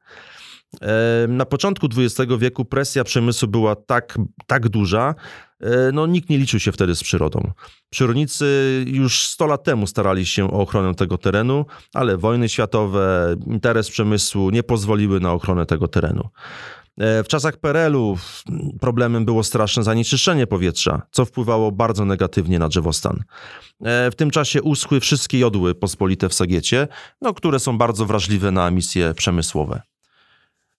Na 1.28 1.46
początku 1.46 1.88
XX 1.98 2.32
wieku 2.40 2.66
presja 2.66 3.04
przemysłu 3.04 3.48
była 3.48 3.76
tak, 3.76 4.18
tak 4.48 4.70
duża, 4.70 5.16
no 5.94 6.08
nikt 6.08 6.30
nie 6.30 6.38
liczył 6.38 6.60
się 6.60 6.72
wtedy 6.72 6.96
z 6.96 7.04
przyrodą. 7.04 7.52
Przyrodnicy 7.90 8.46
już 8.88 9.26
100 9.28 9.48
lat 9.48 9.64
temu 9.64 9.88
starali 9.88 10.26
się 10.26 10.52
o 10.52 10.60
ochronę 10.60 10.96
tego 10.96 11.18
terenu, 11.18 11.66
ale 11.94 12.18
wojny 12.18 12.50
światowe, 12.50 13.36
interes 13.48 13.90
przemysłu 13.90 14.50
nie 14.50 14.64
pozwoliły 14.64 15.20
na 15.20 15.34
ochronę 15.34 15.66
tego 15.66 15.88
terenu. 15.88 16.30
E, 16.98 17.24
w 17.24 17.28
czasach 17.28 17.58
PRL-u 17.58 18.18
problemem 18.80 19.26
było 19.26 19.44
straszne 19.44 19.84
zanieczyszczenie 19.84 20.48
powietrza, 20.48 21.02
co 21.12 21.26
wpływało 21.26 21.72
bardzo 21.72 22.06
negatywnie 22.06 22.60
na 22.60 22.70
drzewostan. 22.70 23.24
E, 23.82 24.12
w 24.12 24.16
tym 24.16 24.32
czasie 24.32 24.62
uschły 24.62 25.00
wszystkie 25.00 25.40
jodły 25.40 25.76
pospolite 25.76 26.30
w 26.30 26.34
Sagiecie, 26.34 26.88
no, 27.22 27.34
które 27.34 27.60
są 27.60 27.78
bardzo 27.78 28.06
wrażliwe 28.06 28.52
na 28.52 28.68
emisje 28.68 29.14
przemysłowe. 29.14 29.82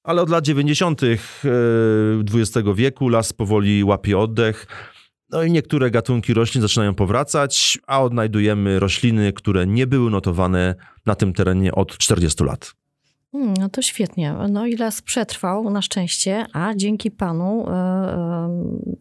Ale 0.04 0.22
od 0.22 0.30
lat 0.30 0.44
90. 0.44 1.00
XX 1.02 2.56
e, 2.56 2.74
wieku 2.74 3.08
las 3.08 3.32
powoli 3.32 3.84
łapie 3.84 4.18
oddech. 4.18 4.66
No 5.30 5.42
i 5.42 5.50
niektóre 5.50 5.90
gatunki 5.90 6.34
roślin 6.34 6.62
zaczynają 6.62 6.94
powracać, 6.94 7.78
a 7.86 8.02
odnajdujemy 8.02 8.80
rośliny, 8.80 9.32
które 9.32 9.66
nie 9.66 9.86
były 9.86 10.10
notowane 10.10 10.74
na 11.06 11.14
tym 11.14 11.32
terenie 11.32 11.72
od 11.72 11.98
40 11.98 12.44
lat. 12.44 12.81
Hmm, 13.32 13.54
no 13.54 13.68
to 13.68 13.82
świetnie. 13.82 14.34
No 14.50 14.66
i 14.66 14.76
las 14.76 15.02
przetrwał 15.02 15.70
na 15.70 15.82
szczęście, 15.82 16.46
a 16.52 16.74
dzięki 16.76 17.10
panu 17.10 17.66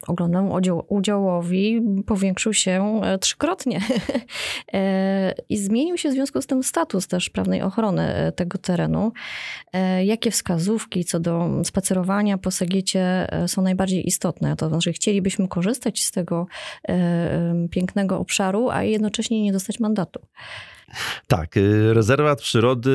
ogromnemu 0.08 0.60
udziałowi 0.88 1.82
powiększył 2.06 2.54
się 2.54 3.02
e, 3.04 3.18
trzykrotnie. 3.18 3.82
I 5.50 5.58
zmienił 5.58 5.98
się 5.98 6.10
w 6.10 6.14
związku 6.14 6.42
z 6.42 6.48
tym 6.48 6.64
status 6.64 7.08
też 7.08 7.30
prawnej 7.30 7.62
ochrony 7.62 8.32
tego 8.36 8.58
terenu. 8.58 9.12
Jakie 10.04 10.32
wskazówki 10.32 11.06
co 11.06 11.20
do 11.20 11.50
spacerowania 11.64 12.38
po 12.38 12.52
Segiecie 12.52 13.28
są 13.48 13.62
najbardziej 13.62 14.08
istotne? 14.08 14.56
To 14.56 14.70
znaczy 14.70 14.94
chcielibyśmy 14.94 15.48
korzystać 15.48 16.04
z 16.04 16.12
tego 16.12 16.48
pięknego 17.72 18.20
obszaru, 18.20 18.70
a 18.70 18.84
jednocześnie 18.84 19.42
nie 19.42 19.54
dostać 19.54 19.80
mandatu. 19.80 20.20
Tak, 21.28 21.58
y, 21.58 21.94
rezerwat 21.94 22.42
przyrody, 22.42 22.92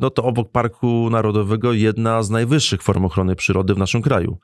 no 0.00 0.10
to 0.10 0.24
obok 0.24 0.50
Parku 0.50 1.08
Narodowego 1.10 1.72
jedna 1.72 2.22
z 2.22 2.30
najwyższych 2.30 2.82
form 2.82 3.04
ochrony 3.04 3.36
przyrody 3.36 3.74
w 3.74 3.78
naszym 3.78 4.02
kraju. 4.02 4.38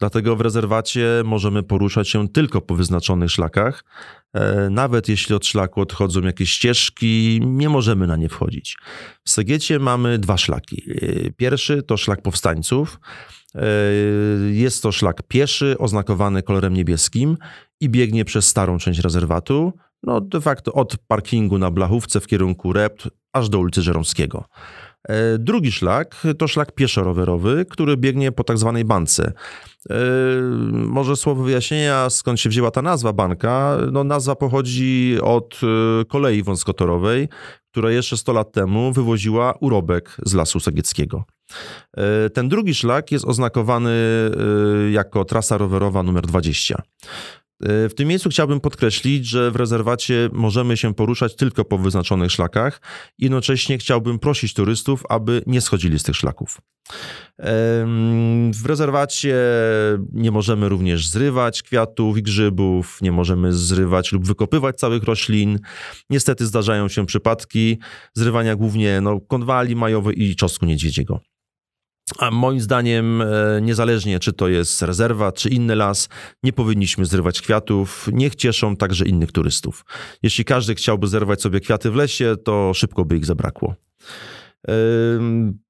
Dlatego 0.00 0.36
w 0.36 0.40
rezerwacie 0.40 1.22
możemy 1.24 1.62
poruszać 1.62 2.08
się 2.08 2.28
tylko 2.28 2.60
po 2.60 2.74
wyznaczonych 2.74 3.30
szlakach. 3.30 3.84
E, 4.32 4.70
nawet 4.70 5.08
jeśli 5.08 5.34
od 5.34 5.46
szlaku 5.46 5.80
odchodzą 5.80 6.20
jakieś 6.20 6.50
ścieżki, 6.50 7.40
nie 7.44 7.68
możemy 7.68 8.06
na 8.06 8.16
nie 8.16 8.28
wchodzić. 8.28 8.76
W 9.24 9.30
Segiecie 9.30 9.78
mamy 9.78 10.18
dwa 10.18 10.38
szlaki. 10.38 10.82
Y, 10.88 11.34
pierwszy 11.36 11.82
to 11.82 11.96
szlak 11.96 12.22
powstańców. 12.22 13.00
E, 13.54 13.66
jest 14.52 14.82
to 14.82 14.92
szlak 14.92 15.22
pieszy, 15.28 15.76
oznakowany 15.78 16.42
kolorem 16.42 16.74
niebieskim 16.74 17.36
i 17.80 17.88
biegnie 17.88 18.24
przez 18.24 18.48
starą 18.48 18.78
część 18.78 19.00
rezerwatu 19.00 19.72
no 20.02 20.20
de 20.20 20.40
facto 20.40 20.72
od 20.72 20.96
parkingu 21.06 21.58
na 21.58 21.70
Blachówce 21.70 22.20
w 22.20 22.26
kierunku 22.26 22.72
Rept 22.72 23.08
aż 23.32 23.48
do 23.48 23.58
ulicy 23.58 23.82
Żeromskiego. 23.82 24.44
E, 25.08 25.38
drugi 25.38 25.72
szlak 25.72 26.22
to 26.38 26.48
szlak 26.48 26.72
pieszo-rowerowy, 26.74 27.64
który 27.70 27.96
biegnie 27.96 28.32
po 28.32 28.44
tak 28.44 28.58
zwanej 28.58 28.84
bance. 28.84 29.32
E, 29.90 29.94
może 30.72 31.16
słowo 31.16 31.42
wyjaśnienia, 31.42 32.10
skąd 32.10 32.40
się 32.40 32.48
wzięła 32.48 32.70
ta 32.70 32.82
nazwa 32.82 33.12
banka. 33.12 33.78
No, 33.92 34.04
nazwa 34.04 34.36
pochodzi 34.36 35.18
od 35.22 35.60
e, 35.62 36.04
kolei 36.04 36.42
wąskotorowej, 36.42 37.28
która 37.70 37.90
jeszcze 37.90 38.16
100 38.16 38.32
lat 38.32 38.52
temu 38.52 38.92
wywoziła 38.92 39.54
urobek 39.60 40.16
z 40.26 40.34
Lasu 40.34 40.60
Sagieckiego. 40.60 41.24
Ten 42.34 42.48
drugi 42.48 42.74
szlak 42.74 43.12
jest 43.12 43.24
oznakowany 43.24 43.90
jako 44.90 45.24
trasa 45.24 45.58
rowerowa 45.58 46.02
numer 46.02 46.26
20. 46.26 46.82
E, 47.62 47.88
w 47.88 47.94
tym 47.94 48.08
miejscu 48.08 48.30
chciałbym 48.30 48.60
podkreślić, 48.60 49.26
że 49.26 49.50
w 49.50 49.56
rezerwacie 49.56 50.28
możemy 50.32 50.76
się 50.76 50.94
poruszać 50.94 51.36
tylko 51.36 51.64
po 51.64 51.78
wyznaczonych 51.78 52.32
szlakach. 52.32 52.80
Jednocześnie 53.18 53.78
chciałbym 53.78 54.18
prosić 54.18 54.54
turystów, 54.54 55.04
aby 55.08 55.42
nie 55.46 55.60
schodzili 55.60 55.98
z 55.98 56.02
tych 56.02 56.16
szlaków. 56.16 56.60
W 58.54 58.66
rezerwacie 58.66 59.36
nie 60.12 60.30
możemy 60.30 60.68
również 60.68 61.08
zrywać 61.08 61.62
kwiatów 61.62 62.18
i 62.18 62.22
grzybów, 62.22 62.98
nie 63.02 63.12
możemy 63.12 63.52
zrywać 63.52 64.12
lub 64.12 64.26
wykopywać 64.26 64.76
całych 64.76 65.02
roślin. 65.02 65.58
Niestety 66.10 66.46
zdarzają 66.46 66.88
się 66.88 67.06
przypadki 67.06 67.78
zrywania 68.14 68.56
głównie 68.56 69.00
no, 69.00 69.20
konwali 69.20 69.76
majowej 69.76 70.22
i 70.22 70.36
czosnku 70.36 70.66
niedźwiedziego. 70.66 71.20
A 72.18 72.30
moim 72.30 72.60
zdaniem, 72.60 73.22
e, 73.22 73.26
niezależnie 73.62 74.18
czy 74.18 74.32
to 74.32 74.48
jest 74.48 74.82
rezerwa, 74.82 75.32
czy 75.32 75.48
inny 75.48 75.76
las, 75.76 76.08
nie 76.42 76.52
powinniśmy 76.52 77.04
zrywać 77.04 77.40
kwiatów. 77.40 78.08
Niech 78.12 78.34
cieszą 78.34 78.76
także 78.76 79.04
innych 79.04 79.32
turystów. 79.32 79.84
Jeśli 80.22 80.44
każdy 80.44 80.74
chciałby 80.74 81.06
zerwać 81.06 81.42
sobie 81.42 81.60
kwiaty 81.60 81.90
w 81.90 81.94
lesie, 81.94 82.36
to 82.44 82.74
szybko 82.74 83.04
by 83.04 83.16
ich 83.16 83.26
zabrakło. 83.26 83.74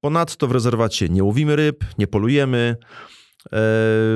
Ponadto 0.01 0.47
w 0.47 0.51
rezerwacie 0.51 1.09
nie 1.09 1.23
łowimy 1.23 1.55
ryb, 1.55 1.85
nie 1.97 2.07
polujemy. 2.07 2.75
E, 3.45 3.49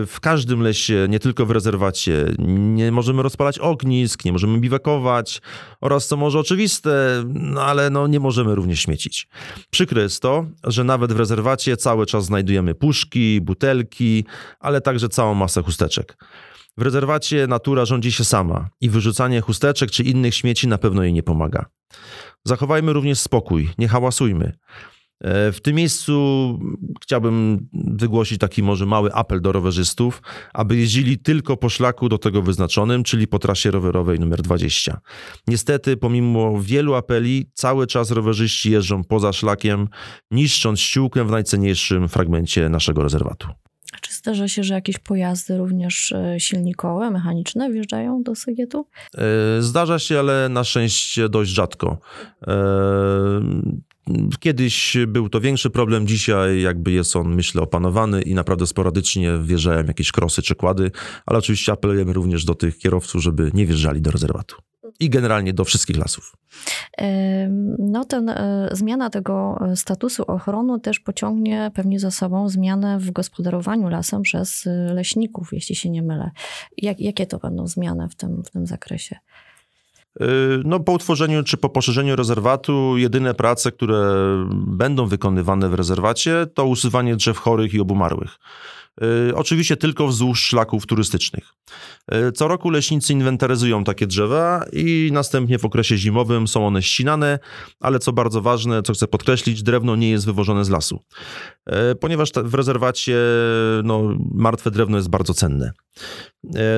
w 0.06 0.18
każdym 0.22 0.62
lesie, 0.62 1.08
nie 1.10 1.20
tylko 1.20 1.46
w 1.46 1.52
rezerwacie, 1.52 2.26
nie 2.48 2.92
możemy 2.92 3.24
rozpalać 3.24 3.60
ognisk, 3.60 4.26
nie 4.26 4.32
możemy 4.32 4.60
biwakować 4.60 5.42
oraz, 5.82 6.08
co 6.08 6.18
może 6.18 6.40
oczywiste, 6.40 7.24
no 7.28 7.62
ale 7.62 7.90
no, 7.90 8.08
nie 8.08 8.20
możemy 8.20 8.56
również 8.56 8.82
śmiecić. 8.82 9.28
Przykre 9.70 10.02
jest 10.02 10.22
to, 10.22 10.46
że 10.64 10.84
nawet 10.84 11.14
w 11.14 11.20
rezerwacie 11.20 11.78
cały 11.78 12.06
czas 12.06 12.26
znajdujemy 12.26 12.76
puszki, 12.76 13.42
butelki, 13.42 14.26
ale 14.60 14.82
także 14.82 15.10
całą 15.10 15.34
masę 15.34 15.64
chusteczek. 15.64 16.18
W 16.78 16.82
rezerwacie 16.82 17.48
natura 17.48 17.86
rządzi 17.86 18.12
się 18.12 18.24
sama 18.24 18.70
i 18.82 18.90
wyrzucanie 18.90 19.42
chusteczek 19.42 19.92
czy 19.92 20.04
innych 20.04 20.36
śmieci 20.36 20.68
na 20.68 20.78
pewno 20.78 21.04
jej 21.04 21.14
nie 21.14 21.24
pomaga. 21.24 21.66
Zachowajmy 22.46 22.94
również 22.94 23.20
spokój, 23.20 23.70
nie 23.78 23.88
hałasujmy. 23.88 24.58
E, 25.22 25.52
w 25.52 25.62
tym 25.62 25.76
miejscu 25.76 26.60
chciałbym 27.04 27.68
wygłosić 27.74 28.40
taki 28.40 28.64
może 28.64 28.86
mały 28.86 29.14
apel 29.14 29.42
do 29.42 29.52
rowerzystów, 29.52 30.22
aby 30.54 30.78
jeździli 30.78 31.20
tylko 31.20 31.58
po 31.58 31.70
szlaku 31.70 32.10
do 32.10 32.18
tego 32.18 32.42
wyznaczonym, 32.42 33.04
czyli 33.04 33.28
po 33.28 33.40
trasie 33.40 33.72
rowerowej 33.72 34.20
numer 34.20 34.42
20. 34.42 35.02
Niestety, 35.48 35.98
pomimo 35.98 36.62
wielu 36.62 36.96
apeli, 36.96 37.50
cały 37.54 37.88
czas 37.88 38.12
rowerzyści 38.12 38.72
jeżdżą 38.72 39.04
poza 39.04 39.34
szlakiem, 39.34 39.88
niszcząc 40.32 40.80
ściółkę 40.80 41.26
w 41.26 41.32
najcenniejszym 41.32 42.10
fragmencie 42.10 42.70
naszego 42.70 43.04
rezerwatu. 43.04 43.48
Czy 44.02 44.14
zdarza 44.14 44.48
się, 44.48 44.64
że 44.64 44.74
jakieś 44.74 44.98
pojazdy 44.98 45.58
również 45.58 46.12
e, 46.12 46.40
silnikowe, 46.40 47.12
mechaniczne 47.12 47.72
wjeżdżają 47.72 48.24
do 48.24 48.36
Sygietu? 48.36 48.88
E, 49.18 49.62
zdarza 49.62 50.00
się, 50.00 50.20
ale 50.20 50.50
na 50.50 50.64
szczęście 50.64 51.30
dość 51.30 51.52
rzadko. 51.52 51.98
Kiedyś 54.40 54.98
był 55.08 55.30
to 55.30 55.42
większy 55.42 55.70
problem, 55.70 56.08
dzisiaj 56.08 56.62
jakby 56.62 56.92
jest 56.92 57.16
on, 57.16 57.36
myślę, 57.36 57.62
opanowany 57.62 58.22
i 58.22 58.34
naprawdę 58.34 58.68
sporadycznie 58.68 59.38
wjeżdżają 59.38 59.86
jakieś 59.86 60.12
krosy 60.12 60.42
czy 60.42 60.56
kłady, 60.56 60.92
ale 61.26 61.40
oczywiście 61.40 61.72
apelujemy 61.72 62.14
również 62.14 62.46
do 62.46 62.56
tych 62.56 62.78
kierowców, 62.78 63.22
żeby 63.22 63.52
nie 63.54 63.66
wjeżdżali 63.66 64.02
do 64.02 64.12
rezerwatu 64.12 64.56
i 65.00 65.10
generalnie 65.10 65.54
do 65.54 65.66
wszystkich 65.66 65.98
lasów. 65.98 66.36
No, 67.80 68.06
ten, 68.06 68.30
e, 68.30 68.70
zmiana 68.72 69.10
tego 69.10 69.60
e, 69.62 69.76
statusu 69.76 70.24
ochrony 70.24 70.80
też 70.80 71.00
pociągnie 71.00 71.72
pewnie 71.74 72.00
za 72.00 72.12
sobą 72.12 72.50
zmianę 72.50 73.00
w 73.00 73.12
gospodarowaniu 73.12 73.90
lasem 73.90 74.22
przez 74.22 74.68
e, 74.68 74.94
leśników, 74.94 75.50
jeśli 75.52 75.76
się 75.76 75.90
nie 75.90 76.04
mylę. 76.04 76.32
Jak, 76.78 77.00
jakie 77.00 77.26
to 77.26 77.38
będą 77.38 77.68
zmiany 77.68 78.10
w 78.10 78.16
tym, 78.16 78.44
w 78.44 78.52
tym 78.52 78.68
zakresie? 78.68 79.16
No, 80.64 80.80
po 80.80 80.92
utworzeniu 80.92 81.44
czy 81.44 81.58
po 81.58 81.70
poszerzeniu 81.70 82.16
rezerwatu, 82.16 82.98
jedyne 82.98 83.34
prace, 83.34 83.72
które 83.72 84.16
będą 84.52 85.06
wykonywane 85.06 85.70
w 85.70 85.74
rezerwacie, 85.74 86.48
to 86.54 86.66
usuwanie 86.66 87.16
drzew 87.16 87.38
chorych 87.38 87.74
i 87.74 87.80
obumarłych. 87.80 88.40
Y, 89.04 89.36
oczywiście 89.36 89.78
tylko 89.78 90.08
wzdłuż 90.08 90.44
szlaków 90.44 90.86
turystycznych. 90.86 91.54
Y, 92.14 92.32
co 92.32 92.48
roku 92.48 92.70
leśnicy 92.70 93.14
inwentaryzują 93.14 93.84
takie 93.84 94.08
drzewa 94.08 94.66
i 94.74 95.10
następnie 95.14 95.60
w 95.60 95.66
okresie 95.66 95.98
zimowym 95.98 96.48
są 96.48 96.68
one 96.68 96.84
ścinane, 96.84 97.40
ale 97.80 98.00
co 98.00 98.14
bardzo 98.14 98.42
ważne, 98.42 98.84
co 98.84 98.94
chcę 98.94 99.08
podkreślić, 99.08 99.64
drewno 99.64 99.96
nie 99.96 100.10
jest 100.10 100.26
wywożone 100.26 100.66
z 100.66 100.70
lasu, 100.70 101.00
y, 101.92 101.96
ponieważ 101.96 102.32
w 102.44 102.54
rezerwacie 102.54 103.18
no, 103.84 104.18
martwe 104.34 104.72
drewno 104.72 104.98
jest 104.98 105.10
bardzo 105.10 105.34
cenne. 105.34 105.72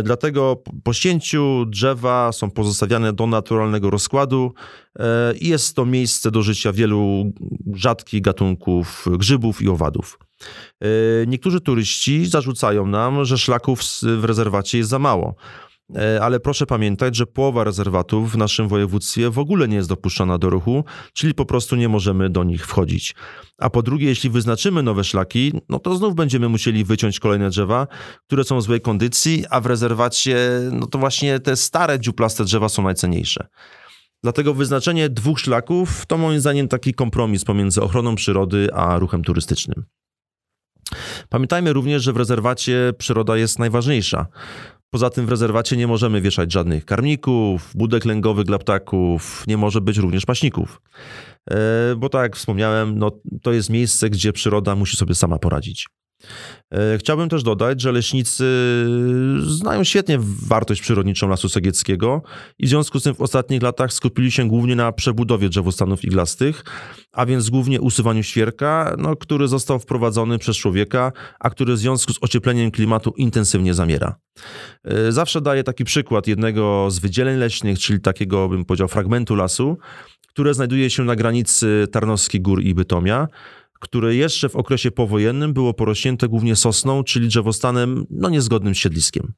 Dlatego 0.04 0.64
po 0.84 0.94
ścięciu 0.94 1.66
drzewa 1.66 2.32
są 2.32 2.52
pozostawiane 2.52 3.14
do 3.14 3.28
naturalnego 3.28 3.90
rozkładu 3.90 4.54
i 5.40 5.48
jest 5.48 5.76
to 5.76 5.86
miejsce 5.86 6.32
do 6.32 6.42
życia 6.42 6.74
wielu 6.74 7.32
rzadkich 7.74 8.22
gatunków 8.22 9.06
grzybów 9.18 9.62
i 9.62 9.70
owadów. 9.70 10.20
E, 10.82 10.88
niektórzy 11.28 11.62
turyści 11.62 12.26
zarzucają 12.26 12.88
nam, 12.88 13.26
że 13.26 13.38
szlaków 13.38 13.82
w 14.02 14.24
rezerwacie 14.24 14.78
jest 14.78 14.90
za 14.90 15.00
mało. 15.00 15.36
E, 15.96 16.22
ale 16.24 16.40
proszę 16.40 16.66
pamiętać, 16.66 17.16
że 17.16 17.26
połowa 17.26 17.64
rezerwatów 17.64 18.32
w 18.32 18.38
naszym 18.38 18.68
województwie 18.68 19.30
w 19.30 19.40
ogóle 19.40 19.68
nie 19.68 19.76
jest 19.76 19.90
dopuszczana 19.90 20.38
do 20.38 20.50
ruchu, 20.50 20.84
czyli 21.14 21.34
po 21.34 21.46
prostu 21.46 21.76
nie 21.76 21.90
możemy 21.90 22.30
do 22.30 22.44
nich 22.44 22.68
wchodzić. 22.68 23.16
A 23.58 23.70
po 23.70 23.84
drugie, 23.84 24.08
jeśli 24.08 24.30
wyznaczymy 24.30 24.84
nowe 24.84 25.04
szlaki, 25.04 25.54
no 25.70 25.80
to 25.80 25.96
znów 25.96 26.16
będziemy 26.16 26.50
musieli 26.50 26.84
wyciąć 26.84 27.20
kolejne 27.20 27.50
drzewa, 27.50 27.88
które 28.28 28.44
są 28.44 28.58
w 28.58 28.62
złej 28.62 28.82
kondycji, 28.82 29.46
a 29.50 29.62
w 29.62 29.66
rezerwacie, 29.66 30.50
no 30.72 30.88
to 30.88 31.00
właśnie 31.00 31.40
te 31.40 31.56
stare 31.56 32.00
dziuplaste 32.00 32.44
drzewa 32.44 32.70
są 32.70 32.84
najcenniejsze. 32.84 33.48
Dlatego 34.24 34.54
wyznaczenie 34.54 35.10
dwóch 35.10 35.40
szlaków 35.40 36.06
to 36.06 36.18
moim 36.18 36.40
zdaniem 36.40 36.68
taki 36.68 36.94
kompromis 36.94 37.46
pomiędzy 37.46 37.82
ochroną 37.82 38.16
przyrody 38.16 38.74
a 38.74 39.00
ruchem 39.00 39.24
turystycznym. 39.24 39.86
Pamiętajmy 41.30 41.74
również, 41.74 42.04
że 42.04 42.14
w 42.14 42.18
rezerwacie 42.18 42.94
przyroda 42.98 43.38
jest 43.38 43.60
najważniejsza. 43.60 44.28
Poza 44.90 45.10
tym 45.10 45.26
w 45.26 45.30
rezerwacie 45.30 45.78
nie 45.78 45.88
możemy 45.88 46.22
wieszać 46.22 46.54
żadnych 46.54 46.86
karmników, 46.86 47.72
budek 47.76 48.06
lęgowych 48.06 48.46
dla 48.46 48.58
ptaków, 48.58 49.44
nie 49.48 49.58
może 49.58 49.82
być 49.82 49.98
również 49.98 50.26
paśników. 50.26 50.82
E, 51.52 51.56
bo 51.98 52.10
tak 52.10 52.22
jak 52.22 52.36
wspomniałem, 52.36 53.00
no, 53.00 53.12
to 53.42 53.54
jest 53.54 53.70
miejsce, 53.70 54.10
gdzie 54.10 54.34
przyroda 54.34 54.76
musi 54.76 54.98
sobie 54.98 55.16
sama 55.16 55.40
poradzić. 55.40 55.88
E, 56.72 56.98
chciałbym 56.98 57.30
też 57.30 57.44
dodać, 57.44 57.82
że 57.82 57.92
leśnicy 57.92 58.46
znają 59.48 59.84
świetnie 59.84 60.18
wartość 60.48 60.82
przyrodniczą 60.82 61.30
Lasu 61.30 61.50
Segieckiego 61.50 62.22
i 62.60 62.66
w 62.66 62.70
związku 62.70 63.00
z 63.00 63.04
tym 63.04 63.16
w 63.16 63.22
ostatnich 63.22 63.62
latach 63.62 63.94
skupili 63.94 64.32
się 64.32 64.48
głównie 64.48 64.76
na 64.76 64.92
przebudowie 64.92 65.50
drzewostanów 65.50 66.06
iglastych, 66.06 66.64
a 67.12 67.26
więc 67.26 67.50
głównie 67.50 67.82
usuwaniu 67.82 68.24
świerka, 68.24 68.96
no, 68.98 69.16
który 69.16 69.48
został 69.48 69.80
wprowadzony 69.80 70.38
przez 70.38 70.58
człowieka, 70.58 71.12
a 71.40 71.50
który 71.50 71.74
w 71.74 71.78
związku 71.78 72.14
z 72.14 72.18
ociepleniem 72.22 72.72
klimatu 72.72 73.14
intensywnie 73.18 73.74
zamiera. 73.74 74.16
E, 74.84 75.12
zawsze 75.12 75.42
daję 75.42 75.64
taki 75.64 75.84
przykład 75.84 76.28
jednego 76.28 76.92
z 76.92 77.00
wydzieleń 77.00 77.38
leśnych, 77.38 77.80
czyli 77.80 78.02
takiego, 78.02 78.50
bym 78.50 78.66
powiedział, 78.66 78.88
fragmentu 78.88 79.36
lasu, 79.36 79.78
które 80.28 80.54
znajduje 80.54 80.90
się 80.90 81.04
na 81.04 81.16
granicy 81.16 81.88
Tarnowskich 81.92 82.42
Gór 82.42 82.64
i 82.64 82.74
Bytomia 82.74 83.28
które 83.80 84.16
jeszcze 84.16 84.50
w 84.50 84.56
okresie 84.56 84.92
powojennym 84.92 85.54
było 85.54 85.74
porośnięte 85.74 86.28
głównie 86.28 86.56
sosną, 86.56 87.04
czyli 87.04 87.28
drzewostanem 87.28 88.06
no, 88.10 88.30
niezgodnym 88.30 88.76
z 88.76 88.78
siedliskiem. 88.78 89.34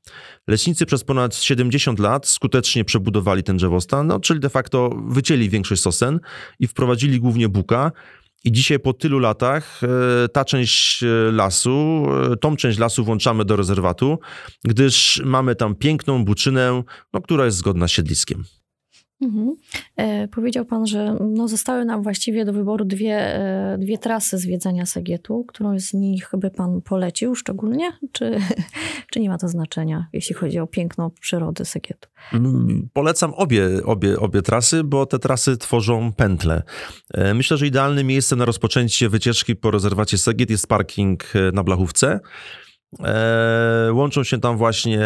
Leśnicy 0.47 0.85
przez 0.85 1.03
ponad 1.03 1.35
70 1.35 1.99
lat 1.99 2.27
skutecznie 2.27 2.85
przebudowali 2.85 3.43
ten 3.43 3.57
drzewostan, 3.57 4.07
no, 4.07 4.19
czyli 4.19 4.39
de 4.39 4.49
facto 4.49 4.89
wycięli 5.07 5.49
większość 5.49 5.81
sosen 5.81 6.19
i 6.59 6.67
wprowadzili 6.67 7.19
głównie 7.19 7.49
buka, 7.49 7.91
i 8.43 8.51
dzisiaj 8.51 8.79
po 8.79 8.93
tylu 8.93 9.19
latach 9.19 9.81
e, 9.83 10.29
ta 10.29 10.45
część 10.45 11.03
e, 11.03 11.07
lasu, 11.31 12.05
e, 12.31 12.37
tą 12.37 12.55
część 12.55 12.79
lasu 12.79 13.03
włączamy 13.03 13.45
do 13.45 13.55
rezerwatu, 13.55 14.19
gdyż 14.63 15.21
mamy 15.25 15.55
tam 15.55 15.75
piękną 15.75 16.25
buczynę, 16.25 16.83
no, 17.13 17.21
która 17.21 17.45
jest 17.45 17.57
zgodna 17.57 17.87
z 17.87 17.91
siedliskiem. 17.91 18.43
Mhm. 19.21 19.55
E, 19.95 20.27
powiedział 20.27 20.65
Pan, 20.65 20.87
że 20.87 21.17
no 21.35 21.47
zostały 21.47 21.85
nam 21.85 22.03
właściwie 22.03 22.45
do 22.45 22.53
wyboru 22.53 22.85
dwie, 22.85 23.35
e, 23.35 23.77
dwie 23.77 23.97
trasy 23.97 24.37
zwiedzania 24.37 24.85
Sagietu. 24.85 25.45
Którą 25.47 25.79
z 25.79 25.93
nich 25.93 26.29
by 26.37 26.51
Pan 26.51 26.81
polecił 26.81 27.35
szczególnie? 27.35 27.91
Czy, 28.11 28.37
czy 29.11 29.19
nie 29.19 29.29
ma 29.29 29.37
to 29.37 29.47
znaczenia, 29.47 30.07
jeśli 30.13 30.35
chodzi 30.35 30.59
o 30.59 30.67
piękną 30.67 31.09
przyrodę 31.21 31.65
Sagietu? 31.65 32.09
Mm, 32.33 32.89
polecam 32.93 33.33
obie, 33.33 33.67
obie, 33.85 34.19
obie 34.19 34.41
trasy, 34.41 34.83
bo 34.83 35.05
te 35.05 35.19
trasy 35.19 35.57
tworzą 35.57 36.13
pętle. 36.13 36.63
E, 37.13 37.33
myślę, 37.33 37.57
że 37.57 37.67
idealnym 37.67 38.07
miejscem 38.07 38.39
na 38.39 38.45
rozpoczęcie 38.45 39.09
wycieczki 39.09 39.55
po 39.55 39.71
rezerwacie 39.71 40.17
Sagiet 40.17 40.49
jest 40.49 40.67
parking 40.67 41.23
e, 41.35 41.51
na 41.51 41.63
Blachówce. 41.63 42.19
E, 42.99 43.89
łączą 43.93 44.23
się 44.23 44.39
tam 44.39 44.57
właśnie 44.57 44.99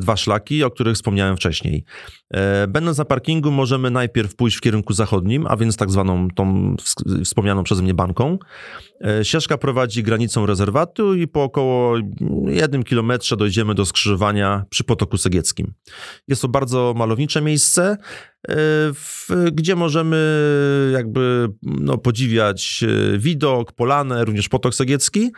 dwa 0.00 0.16
szlaki, 0.16 0.64
o 0.64 0.70
których 0.70 0.94
wspomniałem 0.94 1.36
wcześniej. 1.36 1.84
E, 2.34 2.66
będąc 2.66 2.98
na 2.98 3.04
parkingu, 3.04 3.50
możemy 3.50 3.90
najpierw 3.90 4.36
pójść 4.36 4.56
w 4.56 4.60
kierunku 4.60 4.92
zachodnim, 4.92 5.46
a 5.46 5.56
więc 5.56 5.76
tak 5.76 5.90
zwaną 5.90 6.28
tą 6.28 6.76
wspomnianą 7.24 7.64
przeze 7.64 7.82
mnie 7.82 7.94
banką. 7.94 8.38
E, 9.04 9.24
ścieżka 9.24 9.58
prowadzi 9.58 10.02
granicą 10.02 10.46
rezerwatu 10.46 11.14
i 11.14 11.28
po 11.28 11.42
około 11.42 11.96
jednym 12.46 12.82
kilometrze 12.82 13.36
dojdziemy 13.36 13.74
do 13.74 13.86
skrzyżowania 13.86 14.64
przy 14.70 14.84
Potoku 14.84 15.18
Segieckim. 15.18 15.72
Jest 16.28 16.42
to 16.42 16.48
bardzo 16.48 16.94
malownicze 16.96 17.40
miejsce, 17.40 17.96
w, 18.48 19.28
gdzie 19.52 19.76
możemy 19.76 20.90
jakby 20.92 21.48
no, 21.62 21.98
podziwiać 21.98 22.84
e, 23.14 23.18
widok, 23.18 23.72
polanę, 23.72 24.24
również 24.24 24.48
Potok 24.48 24.74
Segiecki 24.74 25.30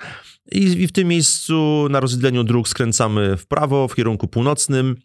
i, 0.53 0.63
i 0.63 0.87
w 0.87 0.93
tym 0.93 1.09
miejscu 1.09 1.87
na 1.91 2.01
rozwidleniu 2.01 2.45
dróg 2.45 2.69
skręcamy 2.69 3.37
w 3.37 3.47
prawo 3.47 3.89
w 3.89 3.95
kierunku 3.95 4.29
północnym 4.29 4.97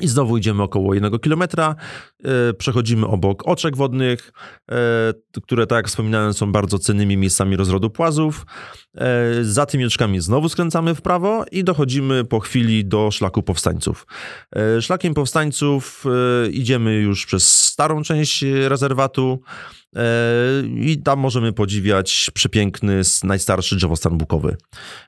i 0.00 0.08
znowu 0.08 0.38
idziemy 0.38 0.62
około 0.62 0.94
jednego 0.94 1.18
kilometra, 1.18 1.74
e, 2.24 2.52
przechodzimy 2.52 3.06
obok 3.06 3.48
oczek 3.48 3.76
wodnych, 3.76 4.32
e, 4.70 4.74
które, 5.42 5.66
tak 5.66 5.76
jak 5.76 5.88
wspominałem, 5.88 6.34
są 6.34 6.52
bardzo 6.52 6.78
cennymi 6.78 7.16
miejscami 7.16 7.56
rozrodu 7.56 7.90
płazów. 7.90 8.46
E, 8.96 9.44
za 9.44 9.66
tymi 9.66 9.84
oczkami 9.84 10.20
znowu 10.20 10.48
skręcamy 10.48 10.94
w 10.94 11.02
prawo 11.02 11.44
i 11.52 11.64
dochodzimy 11.64 12.24
po 12.24 12.40
chwili 12.40 12.84
do 12.84 13.10
szlaku 13.10 13.42
powstańców. 13.42 14.06
Szlakiem 14.80 15.14
powstańców 15.14 16.04
idziemy 16.50 16.94
już 16.94 17.26
przez 17.26 17.64
starą 17.64 18.02
część 18.02 18.44
rezerwatu, 18.68 19.42
i 20.74 21.02
tam 21.04 21.18
możemy 21.18 21.52
podziwiać 21.52 22.30
przepiękny, 22.34 23.00
najstarszy 23.24 23.76
drzewostan 23.76 24.18
bukowy. 24.18 24.56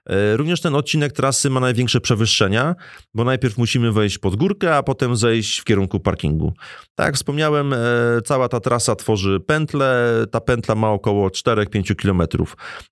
E, 0.07 0.37
również 0.37 0.61
ten 0.61 0.75
odcinek 0.75 1.13
trasy 1.13 1.51
ma 1.51 1.61
największe 1.61 2.01
przewyższenia, 2.01 2.75
bo 3.15 3.25
najpierw 3.25 3.59
musimy 3.59 3.93
wejść 3.93 4.19
pod 4.19 4.37
górkę, 4.37 4.77
a 4.77 4.83
potem 4.83 5.17
zejść 5.17 5.59
w 5.59 5.65
kierunku 5.65 6.01
parkingu. 6.01 6.53
Tak 6.95 7.07
jak 7.07 7.15
wspomniałem, 7.15 7.73
e, 7.73 7.79
cała 8.25 8.49
ta 8.49 8.61
trasa 8.61 8.97
tworzy 8.97 9.41
pętlę, 9.41 10.25
ta 10.31 10.41
pętla 10.41 10.75
ma 10.75 10.91
około 10.91 11.31
4-5 11.31 11.95
km. 11.95 12.23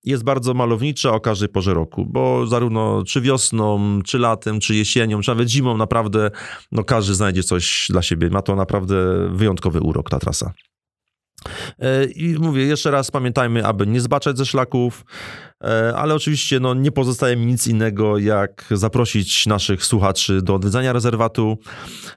Jest 0.03 0.23
bardzo 0.23 0.53
malownicza 0.53 1.11
o 1.11 1.19
każdej 1.19 1.49
porze 1.49 1.73
roku, 1.73 2.05
bo 2.05 2.47
zarówno 2.47 3.03
czy 3.07 3.21
wiosną, 3.21 3.99
czy 4.05 4.19
latem, 4.19 4.59
czy 4.59 4.75
jesienią, 4.75 5.21
czy 5.21 5.31
nawet 5.31 5.49
zimą 5.49 5.77
naprawdę 5.77 6.31
no 6.71 6.83
każdy 6.83 7.13
znajdzie 7.13 7.43
coś 7.43 7.87
dla 7.89 8.01
siebie. 8.01 8.29
Ma 8.29 8.41
to 8.41 8.55
naprawdę 8.55 8.95
wyjątkowy 9.31 9.79
urok 9.79 10.09
ta 10.09 10.19
trasa. 10.19 10.53
E, 11.79 12.05
I 12.05 12.33
mówię 12.39 12.63
jeszcze 12.65 12.91
raz, 12.91 13.11
pamiętajmy, 13.11 13.65
aby 13.65 13.87
nie 13.87 14.01
zbaczać 14.01 14.37
ze 14.37 14.45
szlaków, 14.45 15.05
e, 15.63 15.93
ale 15.95 16.15
oczywiście 16.15 16.59
no, 16.59 16.73
nie 16.73 16.91
pozostaje 16.91 17.35
mi 17.35 17.45
nic 17.45 17.67
innego, 17.67 18.17
jak 18.17 18.65
zaprosić 18.71 19.45
naszych 19.45 19.85
słuchaczy 19.85 20.41
do 20.41 20.55
odwiedzania 20.55 20.93
rezerwatu. 20.93 21.57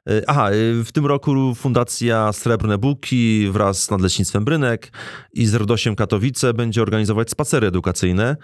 E, 0.09 0.23
aha, 0.27 0.49
w 0.85 0.89
tym 0.93 1.07
roku 1.07 1.55
Fundacja 1.55 2.33
Srebrne 2.33 2.79
Buki 2.79 3.49
wraz 3.51 3.83
z 3.83 3.91
Nadleśnictwem 3.91 4.45
Brynek 4.45 4.93
i 5.33 5.47
z 5.47 5.55
Rodosiem 5.55 5.97
Katowice 5.97 6.55
będzie 6.55 6.83
organizować 6.83 7.31
spacery 7.31 7.67
edukacyjne. 7.67 8.37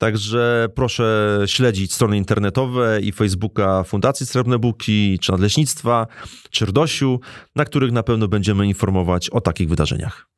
Także 0.00 0.68
proszę 0.74 1.38
śledzić 1.46 1.94
strony 1.94 2.16
internetowe 2.16 3.00
i 3.00 3.12
Facebooka 3.12 3.84
Fundacji 3.84 4.26
Srebrne 4.26 4.58
Buki, 4.58 5.18
czy 5.18 5.32
Nadleśnictwa, 5.32 6.06
czy 6.50 6.66
Rdosiu, 6.66 7.20
na 7.56 7.64
których 7.64 7.92
na 7.92 8.02
pewno 8.02 8.28
będziemy 8.28 8.66
informować 8.66 9.30
o 9.30 9.40
takich 9.40 9.68
wydarzeniach. 9.68 10.29